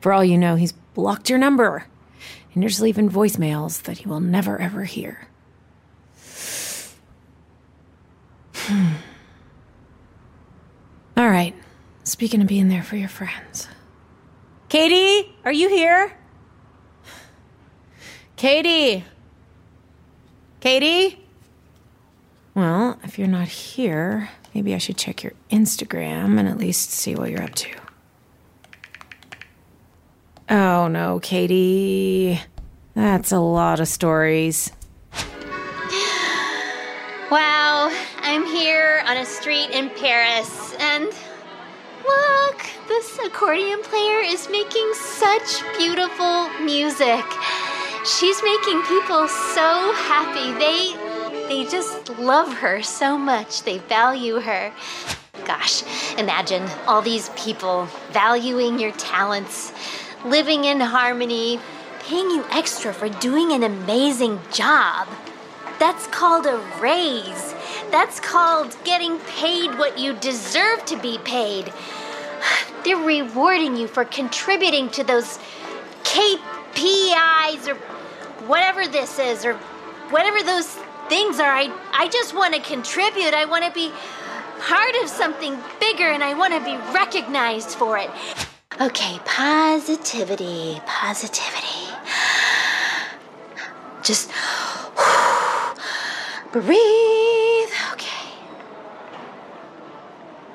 For 0.00 0.12
all 0.12 0.22
you 0.24 0.36
know, 0.38 0.54
he's 0.54 0.72
blocked 0.72 1.30
your 1.30 1.38
number. 1.38 1.86
And 2.54 2.62
you're 2.62 2.70
just 2.70 2.80
leaving 2.80 3.10
voicemails 3.10 3.82
that 3.82 3.98
he 3.98 4.08
will 4.08 4.20
never 4.20 4.60
ever 4.60 4.84
hear. 4.84 5.28
Hmm. 8.54 8.92
All 11.16 11.28
right. 11.28 11.54
Speaking 12.04 12.40
of 12.40 12.46
being 12.46 12.68
there 12.68 12.82
for 12.82 12.96
your 12.96 13.08
friends. 13.08 13.68
Katie, 14.68 15.34
are 15.44 15.52
you 15.52 15.68
here? 15.68 16.16
Katie. 18.36 19.04
Katie? 20.60 21.24
Well, 22.54 22.98
if 23.02 23.18
you're 23.18 23.28
not 23.28 23.48
here, 23.48 24.30
maybe 24.54 24.74
I 24.74 24.78
should 24.78 24.96
check 24.96 25.22
your 25.22 25.32
Instagram 25.50 26.38
and 26.38 26.48
at 26.48 26.58
least 26.58 26.90
see 26.90 27.14
what 27.14 27.30
you're 27.30 27.42
up 27.42 27.54
to. 27.56 27.83
Oh 30.48 30.88
no, 30.88 31.20
Katie. 31.20 32.40
That's 32.94 33.32
a 33.32 33.38
lot 33.38 33.80
of 33.80 33.88
stories. 33.88 34.70
Wow, 37.30 37.90
I'm 38.20 38.44
here 38.46 39.02
on 39.06 39.16
a 39.16 39.24
street 39.24 39.70
in 39.70 39.90
Paris, 39.90 40.74
and 40.78 41.06
look, 42.06 42.66
this 42.86 43.18
accordion 43.24 43.82
player 43.82 44.20
is 44.20 44.48
making 44.50 44.92
such 44.94 45.62
beautiful 45.78 46.48
music. 46.60 47.24
She's 48.04 48.40
making 48.42 48.82
people 48.82 49.26
so 49.26 49.92
happy. 49.94 50.52
They 50.58 51.14
they 51.48 51.64
just 51.70 52.10
love 52.18 52.52
her 52.54 52.82
so 52.82 53.18
much. 53.18 53.62
They 53.62 53.78
value 53.78 54.40
her. 54.40 54.72
Gosh, 55.44 55.82
imagine 56.18 56.62
all 56.86 57.02
these 57.02 57.30
people 57.30 57.88
valuing 58.12 58.78
your 58.78 58.92
talents, 58.92 59.72
living 60.24 60.64
in 60.64 60.80
harmony, 60.80 61.60
paying 62.00 62.30
you 62.30 62.44
extra 62.50 62.92
for 62.92 63.08
doing 63.08 63.52
an 63.52 63.62
amazing 63.62 64.40
job. 64.52 65.08
That's 65.78 66.06
called 66.06 66.46
a 66.46 66.56
raise. 66.80 67.54
That's 67.90 68.20
called 68.20 68.76
getting 68.84 69.18
paid 69.20 69.78
what 69.78 69.98
you 69.98 70.14
deserve 70.14 70.84
to 70.86 70.96
be 70.96 71.18
paid. 71.18 71.72
They're 72.84 72.96
rewarding 72.96 73.76
you 73.76 73.86
for 73.86 74.04
contributing 74.04 74.88
to 74.90 75.04
those 75.04 75.38
KPIs 76.04 77.68
or 77.68 77.74
whatever 78.46 78.86
this 78.86 79.18
is 79.18 79.44
or 79.44 79.54
whatever 80.10 80.42
those 80.42 80.68
things 81.08 81.40
are. 81.40 81.52
I, 81.52 81.72
I 81.92 82.08
just 82.08 82.34
want 82.34 82.54
to 82.54 82.60
contribute. 82.60 83.34
I 83.34 83.44
want 83.46 83.64
to 83.64 83.72
be 83.72 83.92
part 84.60 84.94
of 85.02 85.08
something 85.08 85.58
bigger 85.80 86.08
and 86.10 86.22
I 86.22 86.34
want 86.34 86.54
to 86.54 86.60
be 86.64 86.76
recognized 86.92 87.70
for 87.70 87.98
it. 87.98 88.10
Okay, 88.80 89.20
positivity, 89.24 90.80
positivity. 90.84 91.94
Just 94.02 94.30
breathe. 96.52 97.70
Okay. 97.92 98.32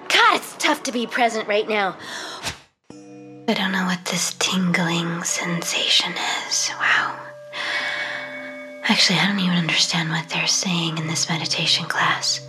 God, 0.10 0.36
it's 0.36 0.54
tough 0.58 0.84
to 0.84 0.92
be 0.92 1.08
present 1.08 1.48
right 1.48 1.68
now. 1.70 1.96
I 2.92 3.54
don't 3.54 3.72
know 3.72 3.86
what 3.86 4.04
this 4.04 4.36
tingling 4.38 5.24
sensation 5.24 6.12
is. 6.48 6.72
Wow. 6.78 7.18
Actually, 8.84 9.20
I 9.20 9.28
don't 9.28 9.40
even 9.40 9.56
understand 9.56 10.10
what 10.10 10.28
they're 10.28 10.46
saying 10.46 10.98
in 10.98 11.08
this 11.08 11.30
meditation 11.30 11.86
class. 11.86 12.46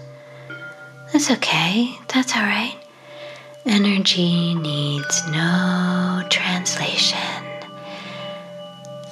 That's 1.13 1.31
okay. 1.31 1.97
That's 2.09 2.35
all 2.35 2.43
right. 2.43 2.80
Energy 3.67 4.55
needs 4.55 5.27
no 5.29 6.25
translation. 6.31 7.19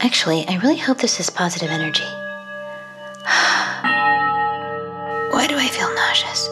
Actually, 0.01 0.47
I 0.49 0.57
really 0.63 0.79
hope 0.79 0.99
this 0.99 1.21
is 1.21 1.29
positive 1.29 1.69
energy. 1.69 2.03
Why 5.35 5.47
do 5.47 5.59
I 5.59 5.69
feel 5.71 5.95
nauseous? 5.95 6.49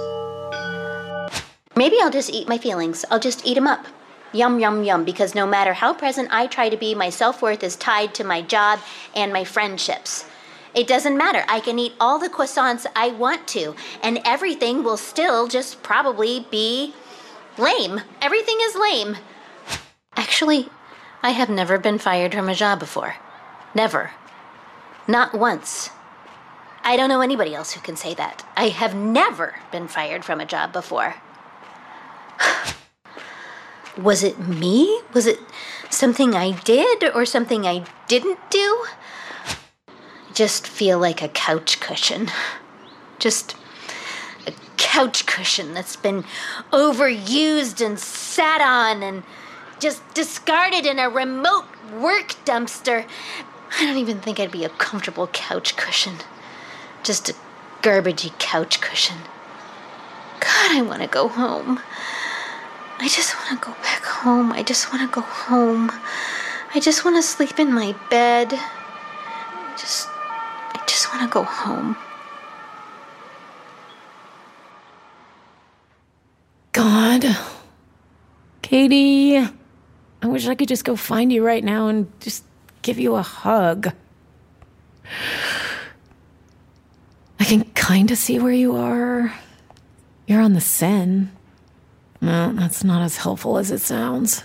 Maybe 1.74 1.96
I'll 2.02 2.10
just 2.10 2.28
eat 2.28 2.48
my 2.48 2.58
feelings. 2.58 3.06
I'll 3.10 3.18
just 3.18 3.46
eat 3.46 3.54
them 3.54 3.66
up. 3.66 3.86
Yum, 4.34 4.60
yum, 4.60 4.84
yum, 4.84 5.06
because 5.06 5.34
no 5.34 5.46
matter 5.46 5.72
how 5.72 5.94
present 5.94 6.28
I 6.30 6.48
try 6.48 6.68
to 6.68 6.76
be, 6.76 6.94
my 6.94 7.08
self 7.08 7.40
worth 7.40 7.64
is 7.64 7.76
tied 7.76 8.14
to 8.16 8.24
my 8.24 8.42
job 8.42 8.78
and 9.14 9.32
my 9.32 9.44
friendships. 9.44 10.26
It 10.74 10.86
doesn't 10.86 11.16
matter. 11.16 11.46
I 11.48 11.60
can 11.60 11.78
eat 11.78 11.94
all 11.98 12.18
the 12.18 12.28
croissants 12.28 12.84
I 12.94 13.08
want 13.08 13.48
to, 13.48 13.74
and 14.02 14.20
everything 14.26 14.84
will 14.84 14.98
still 14.98 15.48
just 15.48 15.82
probably 15.82 16.46
be 16.50 16.92
lame. 17.58 18.00
Everything 18.20 18.58
is 18.62 18.74
lame. 18.74 19.16
Actually, 20.16 20.68
I 21.22 21.30
have 21.30 21.48
never 21.48 21.78
been 21.78 21.98
fired 21.98 22.34
from 22.34 22.48
a 22.48 22.54
job 22.54 22.78
before. 22.78 23.16
Never. 23.74 24.12
Not 25.08 25.34
once. 25.34 25.90
I 26.82 26.96
don't 26.96 27.08
know 27.08 27.20
anybody 27.20 27.54
else 27.54 27.72
who 27.72 27.80
can 27.80 27.96
say 27.96 28.14
that. 28.14 28.46
I 28.56 28.68
have 28.68 28.94
never 28.94 29.56
been 29.72 29.88
fired 29.88 30.24
from 30.24 30.40
a 30.40 30.46
job 30.46 30.72
before. 30.72 31.16
Was 33.96 34.22
it 34.22 34.38
me? 34.38 35.00
Was 35.12 35.26
it 35.26 35.40
something 35.90 36.34
I 36.34 36.52
did 36.52 37.04
or 37.14 37.24
something 37.24 37.66
I 37.66 37.84
didn't 38.08 38.38
do? 38.50 38.86
I 39.48 40.32
just 40.32 40.66
feel 40.66 40.98
like 40.98 41.22
a 41.22 41.28
couch 41.28 41.80
cushion. 41.80 42.28
Just 43.18 43.56
couch 44.96 45.26
cushion 45.26 45.74
that's 45.74 45.94
been 45.94 46.24
overused 46.72 47.84
and 47.84 47.98
sat 47.98 48.62
on 48.62 49.02
and 49.02 49.22
just 49.78 50.02
discarded 50.14 50.86
in 50.86 50.98
a 50.98 51.10
remote 51.10 51.66
work 51.92 52.34
dumpster. 52.46 53.06
I 53.78 53.84
don't 53.84 53.98
even 53.98 54.20
think 54.20 54.40
I'd 54.40 54.50
be 54.50 54.64
a 54.64 54.70
comfortable 54.70 55.26
couch 55.26 55.76
cushion. 55.76 56.14
Just 57.02 57.28
a 57.28 57.34
garbagey 57.82 58.38
couch 58.38 58.80
cushion. 58.80 59.18
God, 60.40 60.70
I 60.74 60.80
want 60.80 61.02
to 61.02 61.08
go 61.08 61.28
home. 61.28 61.78
I 62.98 63.06
just 63.06 63.36
want 63.36 63.50
to 63.50 63.66
go 63.66 63.72
back 63.82 64.02
home. 64.02 64.50
I 64.50 64.62
just 64.62 64.90
want 64.90 65.06
to 65.06 65.14
go 65.14 65.20
home. 65.20 65.92
I 66.74 66.80
just 66.80 67.04
want 67.04 67.18
to 67.18 67.22
sleep 67.22 67.58
in 67.58 67.70
my 67.70 67.94
bed. 68.08 68.48
I 68.54 69.74
just 69.76 70.08
I 70.08 70.82
just 70.86 71.12
want 71.12 71.22
to 71.22 71.28
go 71.28 71.42
home. 71.42 71.98
God. 76.76 77.24
Katie, 78.60 79.38
I 79.38 80.26
wish 80.26 80.46
I 80.46 80.54
could 80.54 80.68
just 80.68 80.84
go 80.84 80.94
find 80.94 81.32
you 81.32 81.42
right 81.42 81.64
now 81.64 81.88
and 81.88 82.12
just 82.20 82.44
give 82.82 82.98
you 82.98 83.14
a 83.14 83.22
hug. 83.22 83.94
I 87.40 87.44
can 87.44 87.64
kind 87.72 88.10
of 88.10 88.18
see 88.18 88.38
where 88.38 88.52
you 88.52 88.76
are. 88.76 89.32
You're 90.26 90.42
on 90.42 90.52
the 90.52 90.60
Seine. 90.60 91.28
No, 92.20 92.52
that's 92.52 92.84
not 92.84 93.00
as 93.00 93.16
helpful 93.16 93.56
as 93.56 93.70
it 93.70 93.80
sounds. 93.80 94.42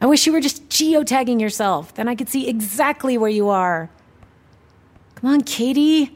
I 0.00 0.06
wish 0.06 0.26
you 0.26 0.32
were 0.32 0.40
just 0.40 0.68
geotagging 0.68 1.40
yourself. 1.40 1.94
Then 1.94 2.08
I 2.08 2.16
could 2.16 2.28
see 2.28 2.48
exactly 2.48 3.16
where 3.16 3.30
you 3.30 3.48
are. 3.48 3.90
Come 5.14 5.30
on, 5.30 5.42
Katie. 5.42 6.10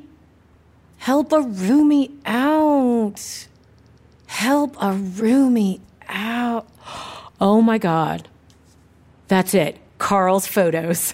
Help 0.97 1.31
a 1.31 1.37
roomie 1.37 2.11
out. 2.27 3.47
Help 4.33 4.77
a 4.79 4.93
roomie 4.95 5.81
out. 6.09 6.67
Oh 7.39 7.61
my 7.61 7.77
God. 7.77 8.29
That's 9.29 9.53
it. 9.53 9.79
Karl's 9.99 10.47
photos. 10.47 11.13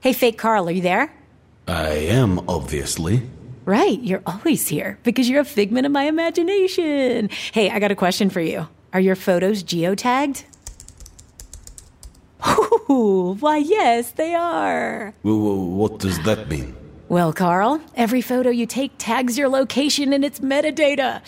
Hey, 0.00 0.14
fake 0.14 0.38
Karl, 0.38 0.66
are 0.66 0.72
you 0.72 0.80
there? 0.80 1.12
I 1.68 1.90
am, 1.90 2.40
obviously. 2.48 3.22
Right, 3.66 4.00
you're 4.00 4.22
always 4.24 4.66
here 4.66 4.98
because 5.02 5.28
you're 5.28 5.42
a 5.42 5.44
figment 5.44 5.84
of 5.84 5.92
my 5.92 6.04
imagination. 6.04 7.28
Hey, 7.52 7.68
I 7.68 7.78
got 7.78 7.90
a 7.92 7.94
question 7.94 8.30
for 8.30 8.40
you. 8.40 8.68
Are 8.94 9.00
your 9.00 9.16
photos 9.16 9.62
geotagged? 9.62 10.44
Ooh, 12.90 13.36
why, 13.38 13.58
yes, 13.58 14.12
they 14.12 14.34
are. 14.34 15.12
What 15.22 15.98
does 15.98 16.18
that 16.24 16.48
mean? 16.48 16.74
Well, 17.10 17.34
Karl, 17.34 17.82
every 17.94 18.22
photo 18.22 18.48
you 18.48 18.64
take 18.64 18.92
tags 18.96 19.36
your 19.36 19.50
location 19.50 20.14
in 20.14 20.24
its 20.24 20.40
metadata. 20.40 21.20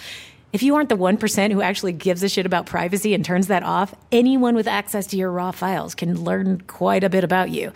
If 0.57 0.63
you 0.63 0.77
aren't 0.77 0.89
the 0.89 0.97
1% 0.97 1.53
who 1.53 1.61
actually 1.61 1.93
gives 1.93 2.23
a 2.23 2.31
shit 2.31 2.47
about 2.47 2.65
privacy 2.65 3.13
and 3.13 3.23
turns 3.23 3.49
that 3.49 3.63
off, 3.63 3.95
anyone 4.11 4.55
with 4.55 4.67
access 4.67 5.07
to 5.09 5.19
your 5.19 5.31
raw 5.31 5.51
files 5.51 5.95
can 5.95 6.25
learn 6.25 6.63
quite 6.63 7.05
a 7.05 7.11
bit 7.11 7.25
about 7.25 7.51
you. 7.51 7.75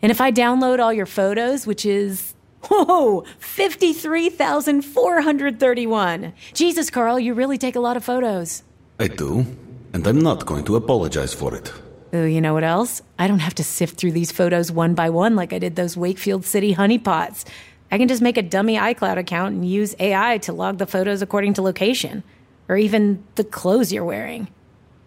And 0.00 0.10
if 0.10 0.22
I 0.22 0.32
download 0.32 0.78
all 0.78 0.90
your 0.90 1.04
photos, 1.04 1.66
which 1.66 1.84
is, 1.84 2.32
whoa, 2.62 3.26
53,431. 3.40 6.32
Jesus, 6.54 6.88
Karl, 6.88 7.20
you 7.20 7.34
really 7.34 7.58
take 7.58 7.76
a 7.76 7.80
lot 7.80 7.98
of 7.98 8.02
photos. 8.02 8.62
I 8.98 9.08
do, 9.08 9.44
and 9.92 10.06
I'm 10.06 10.22
not 10.22 10.46
going 10.46 10.64
to 10.64 10.76
apologize 10.76 11.34
for 11.34 11.54
it. 11.54 11.74
Ooh, 12.14 12.24
you 12.24 12.40
know 12.40 12.54
what 12.54 12.64
else? 12.64 13.02
I 13.18 13.26
don't 13.26 13.40
have 13.40 13.56
to 13.56 13.64
sift 13.64 13.98
through 13.98 14.12
these 14.12 14.32
photos 14.32 14.72
one 14.72 14.94
by 14.94 15.10
one 15.10 15.36
like 15.36 15.52
I 15.52 15.58
did 15.58 15.76
those 15.76 15.94
Wakefield 15.94 16.46
City 16.46 16.74
honeypots. 16.74 17.44
I 17.94 17.96
can 17.96 18.08
just 18.08 18.22
make 18.22 18.36
a 18.36 18.42
dummy 18.42 18.76
iCloud 18.76 19.18
account 19.18 19.54
and 19.54 19.64
use 19.64 19.94
AI 20.00 20.38
to 20.38 20.52
log 20.52 20.78
the 20.78 20.86
photos 20.86 21.22
according 21.22 21.54
to 21.54 21.62
location, 21.62 22.24
or 22.68 22.76
even 22.76 23.22
the 23.36 23.44
clothes 23.44 23.92
you're 23.92 24.04
wearing. 24.04 24.48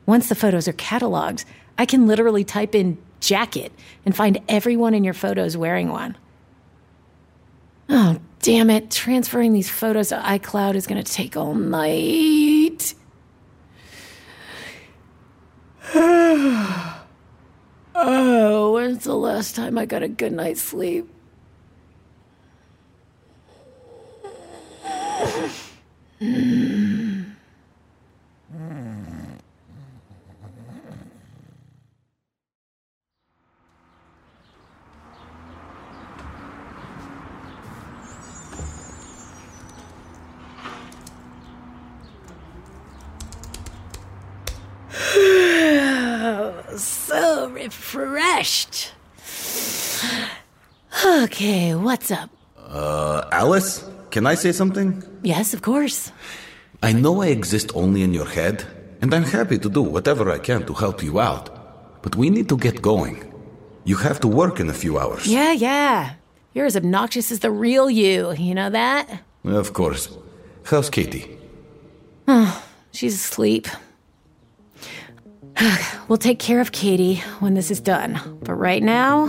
Once 0.06 0.30
the 0.30 0.36
photos 0.36 0.70
are 0.70 0.74
cataloged, 0.74 1.44
I 1.78 1.86
can 1.86 2.08
literally 2.08 2.46
type 2.46 2.74
in 2.74 2.98
jacket 3.20 3.74
and 4.06 4.16
find 4.16 4.40
everyone 4.48 4.94
in 4.94 5.04
your 5.04 5.14
photos 5.14 5.58
wearing 5.58 5.90
one. 5.90 6.16
Oh, 7.90 8.22
damn 8.40 8.70
it. 8.70 8.90
Transferring 8.90 9.52
these 9.52 9.70
photos 9.70 10.08
to 10.08 10.20
iCloud 10.20 10.76
is 10.76 10.88
going 10.88 11.04
to 11.04 11.12
take 11.12 11.36
all 11.36 11.56
night. 11.56 12.94
oh, 17.94 18.72
when's 18.76 19.04
the 19.04 19.14
last 19.14 19.58
time 19.58 19.78
I 19.78 19.86
got 19.86 20.04
a 20.04 20.08
good 20.08 20.32
night's 20.32 20.62
sleep? 20.62 21.10
so 46.78 47.50
refreshed. 47.50 48.94
Okay, 51.06 51.76
what's 51.76 52.10
up? 52.10 52.32
Uh, 52.58 53.24
Alice, 53.32 53.88
can 54.12 54.26
I 54.26 54.36
say 54.36 54.52
something? 54.52 55.04
Yes, 55.24 55.54
of 55.54 55.62
course. 55.62 56.12
I 56.82 56.94
know 56.94 57.22
I 57.22 57.28
exist 57.28 57.72
only 57.76 58.04
in 58.04 58.14
your 58.14 58.28
head, 58.28 58.66
and 59.02 59.14
I'm 59.14 59.24
happy 59.24 59.58
to 59.58 59.70
do 59.70 59.82
whatever 59.82 60.32
I 60.32 60.40
can 60.40 60.66
to 60.66 60.74
help 60.74 61.04
you 61.04 61.20
out. 61.20 61.50
But 62.02 62.16
we 62.16 62.30
need 62.30 62.50
to 62.50 62.58
get 62.58 62.82
going. 62.82 63.24
You 63.84 63.98
have 63.98 64.20
to 64.22 64.28
work 64.28 64.60
in 64.60 64.70
a 64.70 64.74
few 64.74 65.00
hours. 65.00 65.26
Yeah, 65.28 65.52
yeah. 65.54 66.14
You're 66.54 66.66
as 66.66 66.76
obnoxious 66.76 67.32
as 67.32 67.40
the 67.40 67.52
real 67.52 67.90
you. 67.90 68.34
You 68.34 68.54
know 68.56 68.70
that? 68.70 69.22
Of 69.46 69.74
course. 69.74 70.10
How's 70.64 70.90
Katie? 70.90 71.38
Oh, 72.28 72.64
she's 72.92 73.16
asleep. 73.16 73.68
we'll 76.08 76.18
take 76.18 76.40
care 76.40 76.60
of 76.60 76.72
Katie 76.72 77.16
when 77.40 77.54
this 77.54 77.72
is 77.72 77.80
done. 77.80 78.20
But 78.44 78.54
right 78.54 78.84
now, 78.84 79.28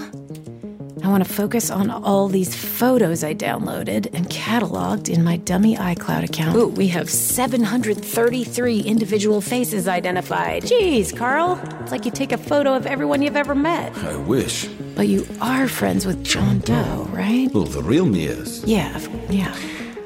I 1.03 1.09
want 1.09 1.25
to 1.25 1.33
focus 1.33 1.71
on 1.71 1.91
all 1.91 2.29
these 2.29 2.55
photos 2.55 3.23
I 3.23 3.35
downloaded 3.35 4.13
and 4.13 4.27
cataloged 4.29 5.09
in 5.09 5.23
my 5.25 5.37
dummy 5.37 5.77
iCloud 5.77 6.25
account. 6.25 6.57
Ooh, 6.57 6.69
we 6.69 6.89
have 6.89 7.09
733 7.09 8.81
individual 8.81 9.41
faces 9.41 9.87
identified. 9.89 10.65
Jeez, 10.65 11.17
Karl. 11.17 11.61
It's 11.81 11.93
like 11.93 12.05
you 12.05 12.11
take 12.11 12.33
a 12.33 12.39
photo 12.39 12.75
of 12.75 12.87
everyone 12.87 13.23
you've 13.23 13.37
ever 13.37 13.55
met. 13.55 13.97
I 13.99 14.17
wish. 14.17 14.67
But 14.97 15.09
you 15.09 15.27
are 15.41 15.69
friends 15.69 16.07
with 16.07 16.25
John 16.25 16.59
Doe, 16.61 17.07
right? 17.11 17.49
Well, 17.53 17.65
the 17.65 17.83
real 17.83 18.07
me 18.07 18.25
is. 18.27 18.65
Yeah, 18.65 18.99
yeah. 19.31 19.57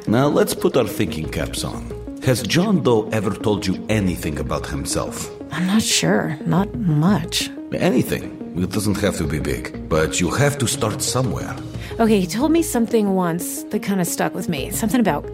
Now 0.07 0.27
let's 0.29 0.55
put 0.55 0.77
our 0.77 0.87
thinking 0.87 1.31
caps 1.31 1.65
on. 1.65 1.91
Has 2.25 2.43
John 2.43 2.83
Doe 2.83 3.09
ever 3.11 3.31
told 3.35 3.67
you 3.67 3.85
anything 3.89 4.39
about 4.39 4.67
himself? 4.67 5.31
I'm 5.51 5.67
not 5.67 5.83
sure. 5.83 6.39
Not 6.47 6.75
much. 6.75 7.51
Anything. 7.75 8.55
It 8.57 8.71
doesn't 8.71 8.99
have 9.01 9.17
to 9.17 9.25
be 9.25 9.39
big, 9.39 9.89
but 9.89 10.21
you 10.21 10.31
have 10.31 10.59
to 10.59 10.67
start 10.67 11.03
somewhere. 11.03 11.57
Okay, 11.99 12.21
he 12.21 12.27
told 12.27 12.53
me 12.53 12.63
something 12.63 13.15
once 13.15 13.63
that 13.65 13.83
kind 13.83 14.01
of 14.01 14.07
stuck 14.07 14.35
with 14.35 14.49
me. 14.49 14.71
Something 14.71 15.01
about 15.01 15.25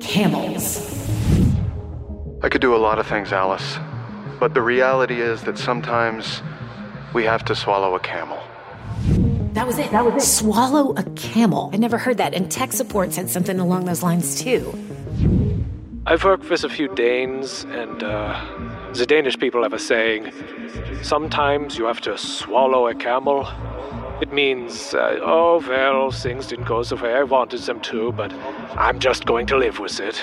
camels. 0.00 0.78
I 2.42 2.48
could 2.48 2.60
do 2.60 2.74
a 2.74 2.78
lot 2.78 2.98
of 2.98 3.06
things, 3.06 3.32
Alice. 3.32 3.78
But 4.38 4.54
the 4.54 4.62
reality 4.62 5.20
is 5.20 5.42
that 5.42 5.58
sometimes 5.58 6.42
we 7.12 7.24
have 7.24 7.44
to 7.46 7.54
swallow 7.54 7.94
a 7.94 8.00
camel. 8.00 8.38
That 9.52 9.66
was 9.66 9.78
it. 9.78 9.90
That 9.90 10.04
was 10.04 10.22
it. 10.22 10.26
Swallow 10.26 10.94
a 10.96 11.02
camel. 11.16 11.70
I 11.72 11.76
never 11.76 11.98
heard 11.98 12.18
that, 12.18 12.34
and 12.34 12.50
tech 12.50 12.72
support 12.72 13.12
said 13.12 13.28
something 13.28 13.58
along 13.58 13.84
those 13.84 14.02
lines 14.02 14.40
too. 14.40 14.72
I've 16.06 16.24
worked 16.24 16.48
with 16.48 16.64
a 16.64 16.68
few 16.68 16.88
Danes, 16.94 17.64
and 17.64 18.02
uh, 18.02 18.32
the 18.94 19.06
Danish 19.06 19.38
people 19.38 19.62
have 19.62 19.72
a 19.72 19.78
saying 19.78 20.32
sometimes 21.02 21.78
you 21.78 21.84
have 21.84 22.00
to 22.02 22.18
swallow 22.18 22.88
a 22.88 22.94
camel. 22.94 23.48
It 24.20 24.32
means, 24.32 24.94
uh, 24.94 25.18
oh, 25.22 25.64
well, 25.66 26.10
things 26.10 26.46
didn't 26.48 26.66
go 26.66 26.82
the 26.84 26.96
way 26.96 27.14
I 27.14 27.22
wanted 27.22 27.60
them 27.60 27.80
to, 27.80 28.12
but 28.12 28.32
I'm 28.76 28.98
just 28.98 29.24
going 29.24 29.46
to 29.46 29.56
live 29.56 29.78
with 29.78 29.98
it. 30.00 30.22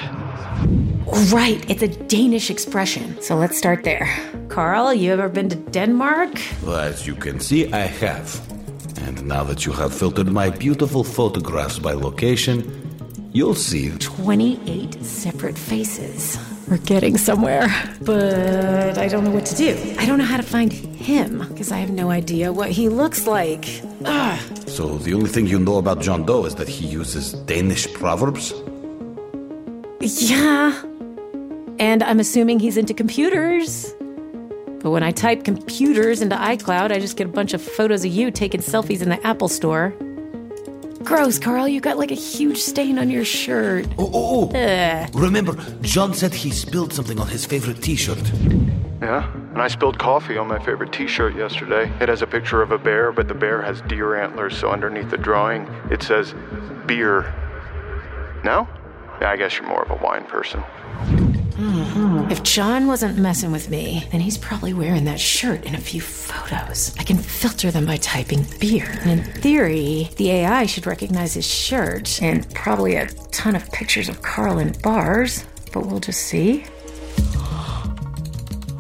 Right, 1.32 1.68
it's 1.70 1.82
a 1.82 1.88
Danish 1.88 2.50
expression. 2.50 3.20
So 3.22 3.36
let's 3.36 3.58
start 3.58 3.84
there. 3.84 4.08
Karl, 4.50 4.94
you 4.94 5.14
ever 5.14 5.30
been 5.30 5.50
to 5.50 5.56
Denmark? 5.56 6.40
Well, 6.64 6.78
as 6.78 7.08
you 7.08 7.16
can 7.16 7.40
see, 7.40 7.72
I 7.74 7.88
have. 7.88 8.40
And 9.02 9.26
now 9.26 9.44
that 9.46 9.66
you 9.66 9.72
have 9.72 9.94
filtered 9.94 10.28
my 10.28 10.50
beautiful 10.50 11.04
photographs 11.04 11.80
by 11.80 11.94
location, 11.94 12.60
you'll 13.32 13.56
see 13.56 13.90
28 13.98 15.04
separate 15.04 15.58
faces. 15.58 16.38
We're 16.70 16.78
getting 16.78 17.18
somewhere. 17.18 17.68
But 18.02 18.98
I 18.98 19.08
don't 19.08 19.24
know 19.24 19.32
what 19.32 19.46
to 19.46 19.56
do. 19.56 19.96
I 19.98 20.06
don't 20.06 20.18
know 20.18 20.26
how 20.26 20.38
to 20.38 20.44
find 20.44 20.72
him, 20.74 21.40
because 21.48 21.72
I 21.72 21.78
have 21.78 21.90
no 21.90 22.10
idea 22.10 22.52
what 22.52 22.72
he 22.72 22.90
looks 22.90 23.26
like. 23.26 23.66
Ugh. 24.04 24.68
So 24.68 24.98
the 24.98 25.14
only 25.14 25.30
thing 25.30 25.48
you 25.48 25.60
know 25.60 25.78
about 25.78 26.02
John 26.02 26.26
Doe 26.26 26.46
is 26.46 26.56
that 26.56 26.68
he 26.68 26.86
uses 26.86 27.34
Danish 27.34 27.92
proverbs? 27.94 28.54
Yeah. 30.02 30.82
And 31.80 32.04
I'm 32.04 32.20
assuming 32.20 32.60
he's 32.60 32.76
into 32.76 32.94
computers. 32.94 33.94
But 34.80 34.92
when 34.92 35.04
I 35.04 35.12
type 35.12 35.44
computers 35.44 36.22
into 36.22 36.36
iCloud, 36.36 36.92
I 36.92 37.00
just 37.00 37.18
get 37.18 37.28
a 37.28 37.32
bunch 37.32 37.54
of 37.54 37.62
photos 37.62 38.04
of 38.06 38.12
you 38.12 38.30
taking 38.30 38.62
selfies 38.62 39.02
in 39.02 39.10
the 39.10 39.26
Apple 39.26 39.48
store. 39.48 39.94
Gross, 41.08 41.40
Karl, 41.40 41.70
you 41.70 41.80
got 41.80 41.98
like 41.98 42.12
a 42.12 42.16
huge 42.16 42.58
stain 42.58 43.00
on 43.00 43.10
your 43.10 43.24
shirt. 43.24 43.88
Oh, 43.98 44.12
oh, 44.14 44.52
oh. 44.54 45.08
Remember, 45.14 45.56
John 45.80 46.14
said 46.14 46.34
he 46.34 46.52
spilled 46.52 46.92
something 46.92 47.18
on 47.18 47.30
his 47.30 47.46
favorite 47.46 47.82
t 47.82 47.96
shirt. 47.96 48.30
Yeah, 49.02 49.32
and 49.54 49.62
I 49.62 49.70
spilled 49.70 49.98
coffee 49.98 50.38
on 50.38 50.50
my 50.50 50.60
favorite 50.60 50.92
t 50.92 51.08
shirt 51.08 51.34
yesterday. 51.34 51.90
It 52.02 52.10
has 52.10 52.24
a 52.24 52.28
picture 52.28 52.62
of 52.62 52.72
a 52.74 52.78
bear, 52.78 53.14
but 53.14 53.30
the 53.30 53.34
bear 53.34 53.62
has 53.62 53.80
deer 53.84 54.22
antlers, 54.22 54.58
so 54.58 54.70
underneath 54.70 55.10
the 55.10 55.18
drawing, 55.18 55.66
it 55.90 56.04
says 56.04 56.36
beer. 56.88 57.34
No? 58.44 58.68
Yeah, 59.22 59.32
I 59.32 59.38
guess 59.38 59.58
you're 59.58 59.66
more 59.66 59.84
of 59.84 59.92
a 59.92 60.04
wine 60.04 60.26
person. 60.26 60.62
Mm-hmm. 61.58 62.30
If 62.30 62.44
John 62.44 62.86
wasn't 62.86 63.18
messing 63.18 63.52
with 63.52 63.70
me, 63.72 64.08
then 64.12 64.22
he's 64.22 64.38
probably 64.38 64.76
wearing 64.76 65.06
that 65.06 65.20
shirt 65.20 65.66
in 65.66 65.74
a 65.74 65.80
few 65.80 66.02
photos. 66.02 66.96
I 67.00 67.04
can 67.04 67.18
filter 67.18 67.72
them 67.72 67.88
by 67.88 67.98
typing 67.98 68.46
beer. 68.60 68.88
And 69.02 69.20
in 69.20 69.24
theory, 69.42 70.10
the 70.18 70.30
AI 70.32 70.68
should 70.68 70.86
recognize 70.86 71.34
his 71.34 71.48
shirt 71.48 72.22
and 72.22 72.48
probably 72.54 72.96
a 72.96 73.08
ton 73.32 73.56
of 73.56 73.72
pictures 73.72 74.08
of 74.08 74.22
Karl 74.22 74.60
in 74.60 74.72
bars, 74.84 75.46
but 75.74 75.88
we'll 75.88 76.00
just 76.00 76.22
see. 76.22 76.64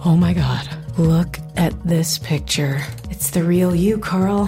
Oh 0.05 0.15
my 0.15 0.33
god. 0.33 0.69
Look 0.99 1.39
at 1.55 1.73
this 1.83 2.19
picture. 2.19 2.81
It's 3.09 3.31
the 3.31 3.43
real 3.43 3.75
you, 3.75 3.97
Karl. 3.97 4.45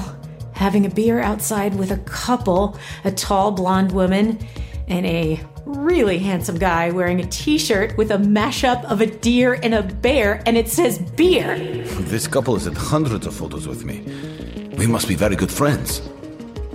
Having 0.54 0.86
a 0.86 0.90
beer 0.90 1.20
outside 1.20 1.74
with 1.76 1.92
a 1.92 1.98
couple, 1.98 2.78
a 3.04 3.12
tall 3.12 3.52
blonde 3.52 3.92
woman, 3.92 4.38
and 4.88 5.06
a 5.06 5.40
really 5.78 6.18
handsome 6.20 6.58
guy 6.58 6.92
wearing 6.92 7.20
a 7.20 7.28
t 7.28 7.58
shirt 7.58 7.96
with 7.98 8.12
a 8.12 8.18
mashup 8.18 8.84
of 8.86 9.02
a 9.02 9.06
deer 9.06 9.54
and 9.64 9.74
a 9.74 9.84
bear, 9.84 10.42
and 10.46 10.58
it 10.58 10.68
says 10.70 10.98
beer. 11.16 11.58
This 12.14 12.28
couple 12.28 12.56
is 12.56 12.68
in 12.68 12.76
hundreds 12.76 13.26
of 13.28 13.34
photos 13.36 13.68
with 13.68 13.86
me. 13.86 14.02
We 14.78 14.88
must 14.88 15.08
be 15.08 15.16
very 15.16 15.36
good 15.36 15.52
friends. 15.52 16.02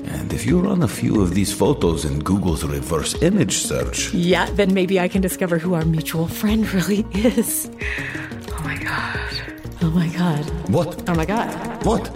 And 0.06 0.32
if 0.32 0.46
you 0.46 0.60
run 0.60 0.82
a 0.82 0.88
few 0.88 1.20
of 1.22 1.34
these 1.34 1.52
photos 1.52 2.04
in 2.04 2.20
Google's 2.20 2.64
reverse 2.64 3.14
image 3.22 3.56
search, 3.56 4.12
Yeah, 4.14 4.46
then 4.52 4.72
maybe 4.74 5.00
I 5.00 5.08
can 5.08 5.20
discover 5.22 5.58
who 5.58 5.74
our 5.74 5.84
mutual 5.84 6.28
friend 6.28 6.70
really 6.72 7.04
is. 7.14 7.70
Oh 8.52 8.60
my 8.62 8.76
god. 8.82 9.20
Oh 9.82 9.90
my 9.90 10.08
god. 10.08 10.44
what? 10.70 11.08
Oh 11.08 11.14
my 11.14 11.24
god. 11.26 11.84
What? 11.84 12.10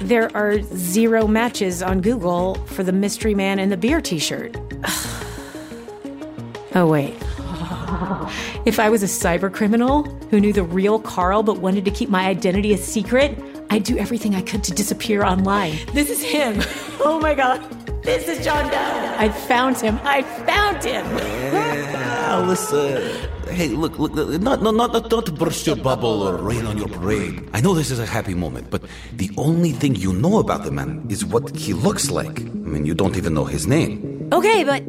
There 0.00 0.34
are 0.36 0.60
zero 0.76 1.26
matches 1.26 1.82
on 1.82 2.00
Google 2.00 2.56
for 2.66 2.82
the 2.82 2.92
mystery 2.92 3.34
man 3.34 3.58
in 3.58 3.68
the 3.70 3.76
beer 3.76 4.00
t 4.00 4.18
shirt. 4.18 4.56
Oh, 6.74 6.86
wait. 6.86 7.14
If 8.64 8.80
I 8.80 8.88
was 8.88 9.02
a 9.02 9.06
cyber 9.06 9.52
criminal 9.52 10.04
who 10.30 10.40
knew 10.40 10.52
the 10.52 10.62
real 10.62 10.98
Karl 10.98 11.42
but 11.42 11.58
wanted 11.58 11.84
to 11.84 11.90
keep 11.90 12.08
my 12.08 12.26
identity 12.26 12.72
a 12.72 12.78
secret, 12.78 13.38
I'd 13.68 13.84
do 13.84 13.98
everything 13.98 14.34
I 14.34 14.40
could 14.40 14.64
to 14.64 14.72
disappear 14.72 15.22
online. 15.22 15.76
This 15.92 16.08
is 16.10 16.22
him. 16.22 16.62
Oh 17.06 17.20
my 17.20 17.34
god. 17.34 17.60
This 18.02 18.28
is 18.28 18.42
John 18.42 18.70
Doe. 18.70 19.14
I 19.18 19.28
found 19.28 19.76
him. 19.78 19.98
I 20.04 20.22
found 20.22 20.82
him. 20.82 21.04
Alice, 22.34 22.72
uh, 22.72 23.28
hey, 23.50 23.68
look, 23.68 23.98
look, 23.98 24.12
look, 24.12 24.40
not, 24.40 24.62
not, 24.62 24.74
not, 24.74 24.92
not, 24.92 25.10
not 25.10 25.26
to 25.26 25.32
burst 25.32 25.66
your 25.66 25.76
bubble 25.76 26.22
or 26.22 26.36
rain 26.36 26.64
on 26.64 26.78
your 26.78 26.88
parade. 26.88 27.46
I 27.52 27.60
know 27.60 27.74
this 27.74 27.90
is 27.90 27.98
a 27.98 28.06
happy 28.06 28.34
moment, 28.34 28.70
but 28.70 28.82
the 29.12 29.30
only 29.36 29.72
thing 29.72 29.96
you 29.96 30.14
know 30.14 30.38
about 30.38 30.64
the 30.64 30.70
man 30.70 31.04
is 31.10 31.26
what 31.26 31.54
he 31.54 31.74
looks 31.74 32.10
like. 32.10 32.40
I 32.40 32.68
mean, 32.72 32.86
you 32.86 32.94
don't 32.94 33.18
even 33.18 33.34
know 33.34 33.44
his 33.44 33.66
name. 33.66 34.28
Okay, 34.32 34.64
but 34.64 34.82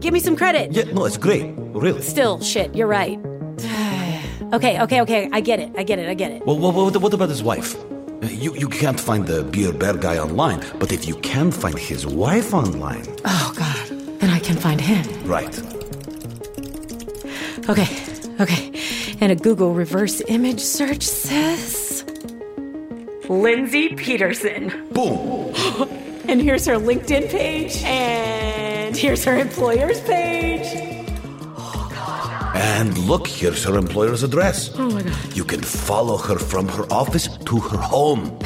give 0.00 0.12
me 0.12 0.20
some 0.20 0.36
credit. 0.36 0.72
Yeah, 0.72 0.84
no, 0.92 1.04
it's 1.04 1.16
great, 1.18 1.54
really. 1.56 2.02
Still, 2.02 2.40
shit, 2.40 2.74
you're 2.74 2.86
right. 2.88 3.18
okay, 4.52 4.80
okay, 4.82 5.00
okay, 5.02 5.28
I 5.32 5.40
get 5.40 5.58
it, 5.60 5.70
I 5.76 5.82
get 5.82 5.98
it, 5.98 6.08
I 6.08 6.14
get 6.14 6.30
it. 6.32 6.46
Well, 6.46 6.58
what, 6.58 6.74
what, 6.74 6.96
what 6.96 7.14
about 7.14 7.28
his 7.28 7.42
wife? 7.42 7.74
Uh, 8.22 8.26
You, 8.26 8.54
you 8.56 8.68
can't 8.68 8.98
find 9.00 9.26
the 9.26 9.42
beer 9.44 9.72
bear 9.72 9.94
guy 9.96 10.18
online, 10.18 10.60
but 10.78 10.92
if 10.92 11.06
you 11.06 11.16
can 11.16 11.50
find 11.50 11.78
his 11.78 12.06
wife 12.06 12.52
online, 12.54 13.04
Oh, 13.24 13.52
God. 13.56 13.86
Then 14.20 14.30
I 14.30 14.40
can 14.40 14.56
find 14.56 14.80
him. 14.80 15.04
right? 15.26 15.54
Okay, 17.68 17.88
okay. 18.40 18.72
And 19.20 19.30
a 19.32 19.36
Google 19.36 19.74
reverse 19.74 20.20
image 20.28 20.60
search 20.60 21.02
says. 21.02 22.04
Lindsay 23.28 23.88
Peterson. 23.94 24.72
Boom. 24.92 25.52
And 26.28 26.42
here's 26.42 26.66
her 26.66 26.74
LinkedIn 26.76 27.30
page. 27.30 27.82
And 27.84 28.67
here's 28.96 29.24
her 29.24 29.38
employer's 29.38 30.00
page. 30.00 30.66
And 32.54 32.96
look, 32.98 33.26
here's 33.26 33.64
her 33.64 33.76
employer's 33.76 34.22
address. 34.22 34.70
Oh 34.76 34.90
my 34.90 35.02
God. 35.02 35.36
You 35.36 35.44
can 35.44 35.62
follow 35.62 36.16
her 36.16 36.38
from 36.38 36.68
her 36.68 36.84
office 36.92 37.28
to 37.36 37.60
her 37.60 37.78
home. 37.78 38.38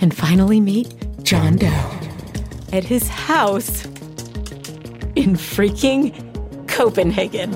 And 0.00 0.14
finally 0.14 0.60
meet 0.60 0.94
John 1.22 1.56
Doe 1.56 1.90
at 2.72 2.84
his 2.84 3.08
house 3.08 3.84
in 5.14 5.36
freaking 5.36 6.12
Copenhagen. 6.68 7.52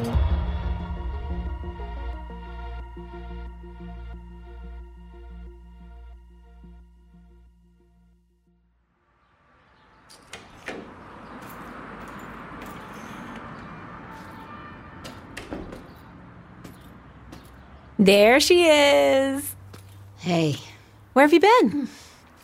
There 18.06 18.38
she 18.38 18.66
is. 18.66 19.56
Hey. 20.18 20.54
Where 21.12 21.24
have 21.24 21.32
you 21.32 21.40
been? 21.40 21.88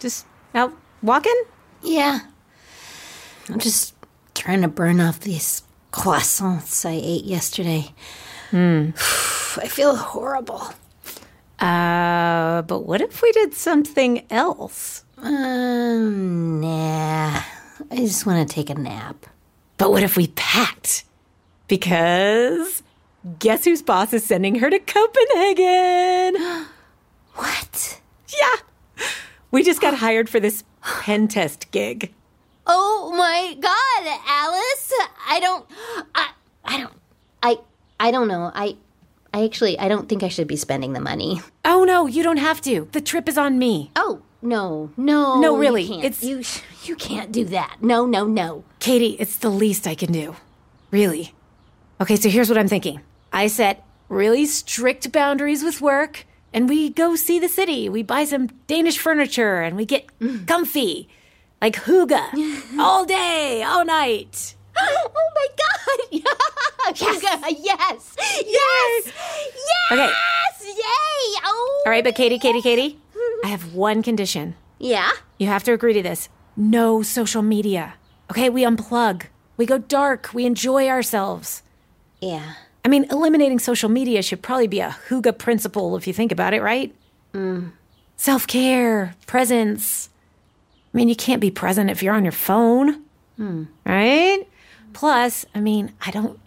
Just 0.01 0.27
out 0.57 0.73
walking? 1.05 1.41
Yeah. 1.83 2.19
I'm 3.49 3.61
just 3.61 3.95
trying 4.35 4.63
to 4.63 4.69
burn 4.69 5.01
off 5.01 5.21
these 5.21 5.63
croissants 5.93 6.85
I 6.85 7.01
ate 7.01 7.27
yesterday. 7.27 7.95
I 8.53 9.69
feel 9.69 9.95
horrible. 9.95 10.75
Uh, 11.61 12.63
but 12.63 12.81
what 12.81 13.01
if 13.01 13.23
we 13.23 13.31
did 13.31 13.55
something 13.55 14.27
else? 14.31 15.05
Um, 15.19 16.61
nah. 16.61 17.41
I 17.89 17.97
just 17.99 18.27
want 18.27 18.49
to 18.49 18.53
take 18.53 18.69
a 18.69 18.75
nap. 18.75 19.27
But 19.79 19.93
what 19.93 20.03
if 20.03 20.17
we 20.17 20.27
packed? 20.27 21.05
Because 21.69 22.83
guess 23.39 23.65
whose 23.65 23.83
boss 23.83 24.13
is 24.13 24.25
sending 24.25 24.57
her 24.57 24.71
to 24.71 24.79
Copenhagen? 24.79 26.67
What? 27.35 28.01
yeah. 28.29 29.05
We 29.51 29.63
just 29.63 29.81
got 29.81 29.95
hired 29.95 30.29
for 30.29 30.39
this 30.39 30.65
pen 30.83 31.27
test 31.29 31.71
gig. 31.71 32.13
Oh 32.67 33.13
my 33.17 33.57
god, 33.59 34.21
Alice! 34.29 34.93
I 35.27 35.41
don't 35.41 35.67
I 36.15 36.31
I 36.65 36.79
don't 36.79 36.93
I 37.43 37.59
I 37.99 38.11
don't 38.11 38.29
know. 38.29 38.51
I 38.55 38.77
I 39.33 39.45
actually 39.45 39.79
I 39.79 39.89
don't 39.89 40.09
think 40.11 40.23
I 40.23 40.29
should 40.29 40.47
be 40.47 40.57
spending 40.57 40.93
the 40.93 41.01
money. 41.01 41.41
Oh 41.65 41.85
no, 41.85 42.07
you 42.07 42.23
don't 42.23 42.37
have 42.37 42.61
to. 42.63 42.87
The 42.93 43.01
trip 43.01 43.29
is 43.31 43.39
on 43.39 43.59
me. 43.59 43.91
Oh, 43.97 44.21
no. 44.43 44.91
No. 44.99 45.41
No, 45.41 45.55
you 45.55 45.61
really, 45.61 45.89
can't. 45.89 46.05
it's- 46.05 46.23
you 46.23 46.43
you 46.85 46.97
can't 46.97 47.33
do 47.33 47.45
that. 47.47 47.79
No, 47.81 48.05
no, 48.05 48.27
no. 48.27 48.65
Katie, 48.79 49.17
it's 49.19 49.37
the 49.39 49.51
least 49.51 49.87
I 49.87 49.95
can 49.95 50.13
do. 50.13 50.37
Really. 50.91 51.33
Okay, 52.01 52.17
so 52.17 52.29
here's 52.29 52.49
what 52.51 52.59
I'm 52.59 52.69
thinking 52.69 53.01
I 53.33 53.47
set 53.47 53.85
really 54.09 54.47
strict 54.47 55.11
boundaries 55.11 55.65
with 55.65 55.81
work, 55.81 56.27
and 56.53 56.69
we 56.69 56.91
go 56.91 57.17
see 57.17 57.39
the 57.39 57.49
city. 57.49 57.89
We 57.89 58.03
buy 58.03 58.25
some 58.25 58.49
Danish 58.67 58.99
furniture, 58.99 59.61
and 59.63 59.77
we 59.77 59.87
get 59.87 60.07
mm. 60.21 60.47
comfy. 60.47 61.09
Like 61.61 61.77
hygge. 61.77 62.21
all 62.79 63.05
day, 63.05 63.63
all 63.63 63.85
night. 63.85 64.57
Oh 65.15 65.31
my 65.35 65.47
god. 65.57 66.23
yes. 67.01 67.23
yes. 67.23 68.17
Yes. 68.17 68.17
Yes. 68.47 69.13
Okay. 69.93 70.11
Yay. 70.65 71.41
Oh. 71.45 71.83
All 71.87 71.93
right, 71.93 72.05
but 72.05 72.15
Katie, 72.15 72.39
Katie, 72.39 72.63
Katie, 72.63 72.99
I 73.45 73.49
have 73.49 73.75
one 73.75 74.03
condition. 74.03 74.55
Yeah. 74.79 75.11
You 75.39 75.49
have 75.49 75.65
to 75.65 75.73
agree 75.73 75.93
to 75.93 76.03
this. 76.03 76.29
No 76.57 77.03
social 77.03 77.43
media. 77.43 77.95
Okay, 78.31 78.49
we 78.49 78.63
unplug. 78.63 79.25
We 79.57 79.67
go 79.67 79.79
dark. 79.79 80.31
We 80.33 80.47
enjoy 80.47 80.89
ourselves. 80.89 81.63
Yeah. 82.21 82.55
I 82.85 82.89
mean, 82.89 83.07
eliminating 83.11 83.59
social 83.59 83.89
media 83.89 84.23
should 84.23 84.43
probably 84.43 84.67
be 84.67 84.81
a 84.81 84.97
hygge 85.09 85.39
principle 85.39 85.97
if 85.97 86.07
you 86.07 86.13
think 86.13 86.33
about 86.33 86.53
it, 86.53 86.63
right? 86.63 86.95
Mm. 87.33 87.73
Self 88.17 88.47
care, 88.47 89.15
presence. 89.27 90.09
I 90.93 90.97
mean, 90.97 91.09
you 91.09 91.17
can't 91.17 91.41
be 91.41 91.51
present 91.51 91.91
if 91.91 92.03
you're 92.03 92.15
on 92.15 92.25
your 92.25 92.33
phone, 92.33 93.03
hmm. 93.37 93.65
right? 93.87 94.47
Plus, 94.93 95.47
I 95.55 95.61
mean, 95.61 95.93
I 96.05 96.11
don't 96.11 96.39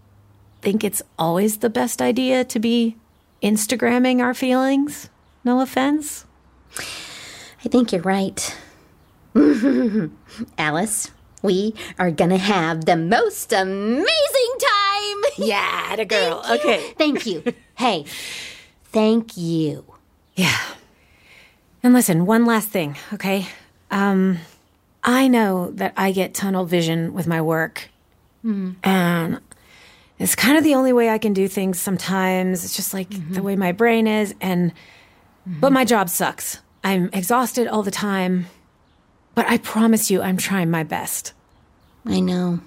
think 0.61 0.83
it's 0.83 1.01
always 1.17 1.57
the 1.57 1.69
best 1.69 2.01
idea 2.01 2.43
to 2.45 2.59
be 2.59 2.95
Instagramming 3.41 4.21
our 4.21 4.33
feelings. 4.33 5.09
No 5.43 5.61
offense. 5.61 6.25
I 7.63 7.69
think 7.69 7.91
you're 7.91 8.01
right. 8.01 8.55
Alice, 10.57 11.11
we 11.41 11.73
are 11.99 12.11
gonna 12.11 12.37
have 12.37 12.85
the 12.85 12.95
most 12.95 13.51
amazing 13.51 14.05
time. 14.59 14.84
Yeah, 15.45 15.93
a 15.93 16.05
girl. 16.05 16.43
Okay. 16.49 16.93
Thank 16.97 17.25
you. 17.25 17.43
hey, 17.75 18.05
thank 18.85 19.35
you. 19.35 19.83
Yeah. 20.35 20.57
And 21.83 21.93
listen, 21.93 22.25
one 22.25 22.45
last 22.45 22.69
thing, 22.69 22.97
okay? 23.13 23.47
Um, 23.91 24.39
I 25.03 25.27
know 25.27 25.71
that 25.71 25.93
I 25.97 26.11
get 26.11 26.33
tunnel 26.33 26.65
vision 26.65 27.13
with 27.13 27.27
my 27.27 27.41
work. 27.41 27.89
Hmm. 28.41 28.71
And 28.83 29.41
it's 30.17 30.35
kind 30.35 30.57
of 30.57 30.63
the 30.63 30.75
only 30.75 30.93
way 30.93 31.09
I 31.09 31.17
can 31.17 31.33
do 31.33 31.47
things 31.47 31.79
sometimes. 31.79 32.63
It's 32.63 32.75
just 32.75 32.93
like 32.93 33.09
the 33.09 33.17
mm-hmm. 33.17 33.43
way 33.43 33.55
my 33.55 33.71
brain 33.71 34.07
is. 34.07 34.33
And, 34.41 34.71
mm-hmm. 34.71 35.59
but 35.59 35.71
my 35.71 35.85
job 35.85 36.09
sucks. 36.09 36.59
I'm 36.83 37.09
exhausted 37.13 37.67
all 37.67 37.83
the 37.83 37.91
time. 37.91 38.47
But 39.35 39.47
I 39.47 39.57
promise 39.57 40.09
you, 40.09 40.21
I'm 40.21 40.37
trying 40.37 40.71
my 40.71 40.83
best. 40.83 41.33
I 42.05 42.19
know. 42.19 42.61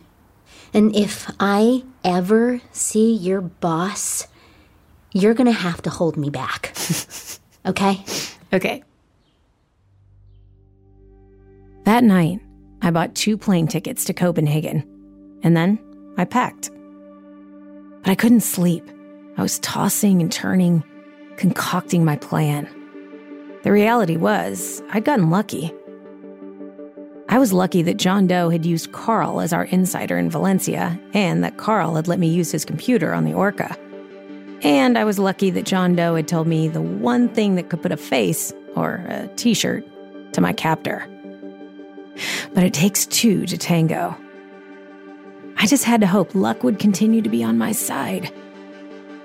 And 0.74 0.94
if 0.94 1.30
I 1.40 1.84
ever 2.04 2.60
see 2.72 3.14
your 3.14 3.40
boss, 3.40 4.26
you're 5.12 5.34
gonna 5.34 5.52
have 5.52 5.82
to 5.82 5.90
hold 5.90 6.16
me 6.16 6.30
back. 6.30 6.76
okay? 7.66 8.04
Okay. 8.52 8.82
That 11.84 12.04
night, 12.04 12.40
I 12.82 12.90
bought 12.90 13.14
two 13.14 13.38
plane 13.38 13.66
tickets 13.66 14.04
to 14.04 14.12
Copenhagen, 14.12 14.84
and 15.42 15.56
then 15.56 15.78
I 16.16 16.24
packed. 16.24 16.70
But 18.02 18.10
I 18.10 18.14
couldn't 18.14 18.40
sleep. 18.40 18.84
I 19.36 19.42
was 19.42 19.58
tossing 19.60 20.20
and 20.20 20.30
turning, 20.30 20.84
concocting 21.36 22.04
my 22.04 22.16
plan. 22.16 22.68
The 23.62 23.72
reality 23.72 24.16
was, 24.16 24.82
I'd 24.90 25.04
gotten 25.04 25.30
lucky. 25.30 25.72
I 27.30 27.38
was 27.38 27.52
lucky 27.52 27.82
that 27.82 27.98
John 27.98 28.26
Doe 28.26 28.48
had 28.48 28.64
used 28.64 28.92
Karl 28.92 29.42
as 29.42 29.52
our 29.52 29.64
insider 29.64 30.16
in 30.16 30.30
Valencia, 30.30 30.98
and 31.12 31.44
that 31.44 31.58
Karl 31.58 31.94
had 31.96 32.08
let 32.08 32.18
me 32.18 32.28
use 32.28 32.50
his 32.50 32.64
computer 32.64 33.12
on 33.12 33.24
the 33.24 33.34
Orca. 33.34 33.76
And 34.62 34.96
I 34.96 35.04
was 35.04 35.18
lucky 35.18 35.50
that 35.50 35.66
John 35.66 35.94
Doe 35.94 36.14
had 36.14 36.26
told 36.26 36.46
me 36.46 36.68
the 36.68 36.80
one 36.80 37.28
thing 37.28 37.56
that 37.56 37.68
could 37.68 37.82
put 37.82 37.92
a 37.92 37.98
face, 37.98 38.52
or 38.74 39.04
a 39.08 39.28
t 39.36 39.52
shirt, 39.52 39.84
to 40.32 40.40
my 40.40 40.54
captor. 40.54 41.06
But 42.54 42.64
it 42.64 42.72
takes 42.72 43.04
two 43.04 43.44
to 43.44 43.58
tango. 43.58 44.16
I 45.58 45.66
just 45.66 45.84
had 45.84 46.00
to 46.00 46.06
hope 46.06 46.34
luck 46.34 46.64
would 46.64 46.78
continue 46.78 47.20
to 47.20 47.28
be 47.28 47.44
on 47.44 47.58
my 47.58 47.72
side. 47.72 48.24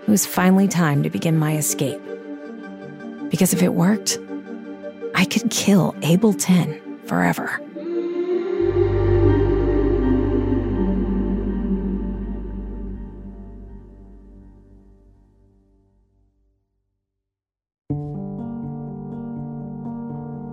It 0.01 0.09
was 0.09 0.25
finally 0.25 0.67
time 0.67 1.03
to 1.03 1.09
begin 1.09 1.37
my 1.39 1.55
escape. 1.55 2.01
Because 3.29 3.53
if 3.53 3.63
it 3.63 3.73
worked, 3.73 4.19
I 5.15 5.23
could 5.23 5.49
kill 5.49 5.95
Abel 6.01 6.33
10 6.33 6.99
forever. 7.05 7.62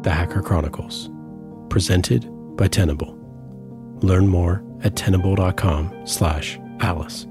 The 0.02 0.10
Hacker 0.10 0.42
Chronicles, 0.42 1.10
presented 1.68 2.26
by 2.56 2.68
Tenable. 2.68 3.16
Learn 4.02 4.26
more 4.26 4.64
at 4.82 4.96
tenable.com 4.96 6.06
slash 6.06 6.58
Alice. 6.80 7.26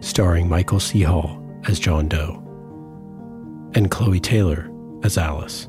starring 0.00 0.48
Michael 0.48 0.80
C. 0.80 1.02
Hall 1.02 1.42
as 1.68 1.78
John 1.78 2.08
Doe 2.08 2.36
and 3.74 3.90
Chloe 3.90 4.20
Taylor 4.20 4.70
as 5.02 5.18
Alice. 5.18 5.68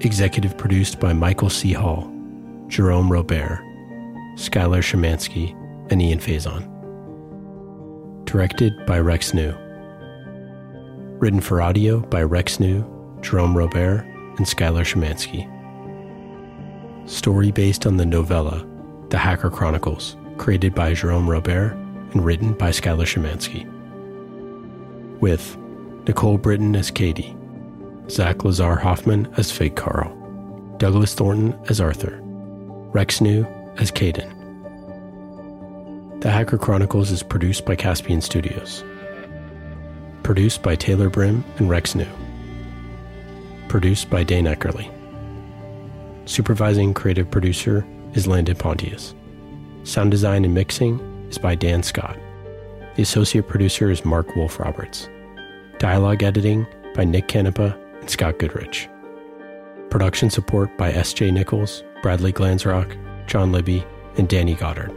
Executive 0.00 0.58
produced 0.58 1.00
by 1.00 1.12
Michael 1.12 1.48
C. 1.48 1.72
Hall, 1.72 2.12
Jerome 2.68 3.10
Robert, 3.10 3.60
Skyler 4.36 4.82
Schmanski, 4.82 5.54
and 5.90 6.02
Ian 6.02 6.18
Faison. 6.18 6.64
Directed 8.26 8.72
by 8.86 8.98
Rex 8.98 9.32
New. 9.32 9.54
Written 11.18 11.40
for 11.40 11.62
audio 11.62 12.00
by 12.00 12.22
Rex 12.22 12.60
New, 12.60 12.84
Jerome 13.26 13.56
Robert, 13.56 14.04
and 14.36 14.46
Skyler 14.46 14.84
Schmanski. 14.84 15.50
Story 17.08 17.50
based 17.50 17.84
on 17.84 17.96
the 17.96 18.06
novella 18.06 18.64
The 19.08 19.18
Hacker 19.18 19.50
Chronicles, 19.50 20.16
created 20.38 20.76
by 20.76 20.94
Jerome 20.94 21.28
Robert 21.28 21.72
and 22.12 22.24
written 22.24 22.52
by 22.52 22.70
Skyler 22.70 23.04
Schmanski. 23.04 23.66
With 25.18 25.56
Nicole 26.06 26.38
Britton 26.38 26.76
as 26.76 26.92
Katie, 26.92 27.36
Zach 28.08 28.38
Lavar 28.38 28.80
Hoffman 28.80 29.26
as 29.36 29.50
Fake 29.50 29.74
Karl, 29.74 30.14
Douglas 30.76 31.14
Thornton 31.14 31.58
as 31.68 31.80
Arthur, 31.80 32.20
Rex 32.92 33.20
New 33.20 33.44
as 33.78 33.90
Kaden. 33.90 34.32
The 36.20 36.30
Hacker 36.30 36.58
Chronicles 36.58 37.10
is 37.10 37.24
produced 37.24 37.64
by 37.64 37.74
Caspian 37.74 38.20
Studios. 38.20 38.84
Produced 40.22 40.62
by 40.62 40.76
Taylor 40.76 41.10
Brim 41.10 41.44
and 41.58 41.68
Rex 41.68 41.96
New. 41.96 42.06
Produced 43.68 44.08
by 44.08 44.22
Dane 44.22 44.46
Eckerle. 44.46 44.90
Supervising 46.24 46.94
creative 46.94 47.30
producer 47.30 47.86
is 48.14 48.26
Landon 48.26 48.56
Pontius. 48.56 49.14
Sound 49.82 50.10
design 50.10 50.44
and 50.44 50.54
mixing 50.54 51.00
is 51.28 51.38
by 51.38 51.54
Dan 51.54 51.82
Scott. 51.82 52.16
The 52.94 53.02
associate 53.02 53.48
producer 53.48 53.90
is 53.90 54.04
Mark 54.04 54.34
Wolf 54.36 54.60
Roberts. 54.60 55.08
Dialogue 55.78 56.22
editing 56.22 56.66
by 56.94 57.04
Nick 57.04 57.28
Canepa 57.28 57.76
and 58.00 58.08
Scott 58.08 58.38
Goodrich. 58.38 58.88
Production 59.90 60.30
support 60.30 60.76
by 60.78 60.92
S.J. 60.92 61.30
Nichols, 61.32 61.82
Bradley 62.02 62.32
Glanzrock, 62.32 62.96
Jon 63.26 63.52
Libbey, 63.52 63.84
and 64.16 64.28
Dani 64.28 64.56
Godard. 64.56 64.92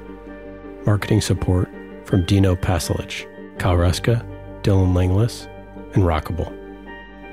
Marketing 0.85 1.21
support 1.21 1.69
from 2.05 2.23
Dino 2.25 2.55
Pasalic, 2.55 3.27
Kyle 3.57 3.75
Rusca, 3.75 4.23
Dylan 4.61 4.93
Langlois, 4.93 5.47
and 5.93 6.03
Rockable. 6.03 6.58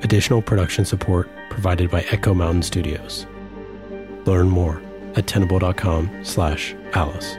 Additional 0.02 0.42
production 0.42 0.84
support 0.84 1.28
provided 1.50 1.90
by 1.90 2.02
Echo 2.10 2.34
Mountain 2.34 2.62
Studios. 2.62 3.26
Learn 4.24 4.48
more 4.48 4.82
at 5.14 5.26
tenable.com 5.26 6.24
slash 6.24 6.74
Alice. 6.92 7.36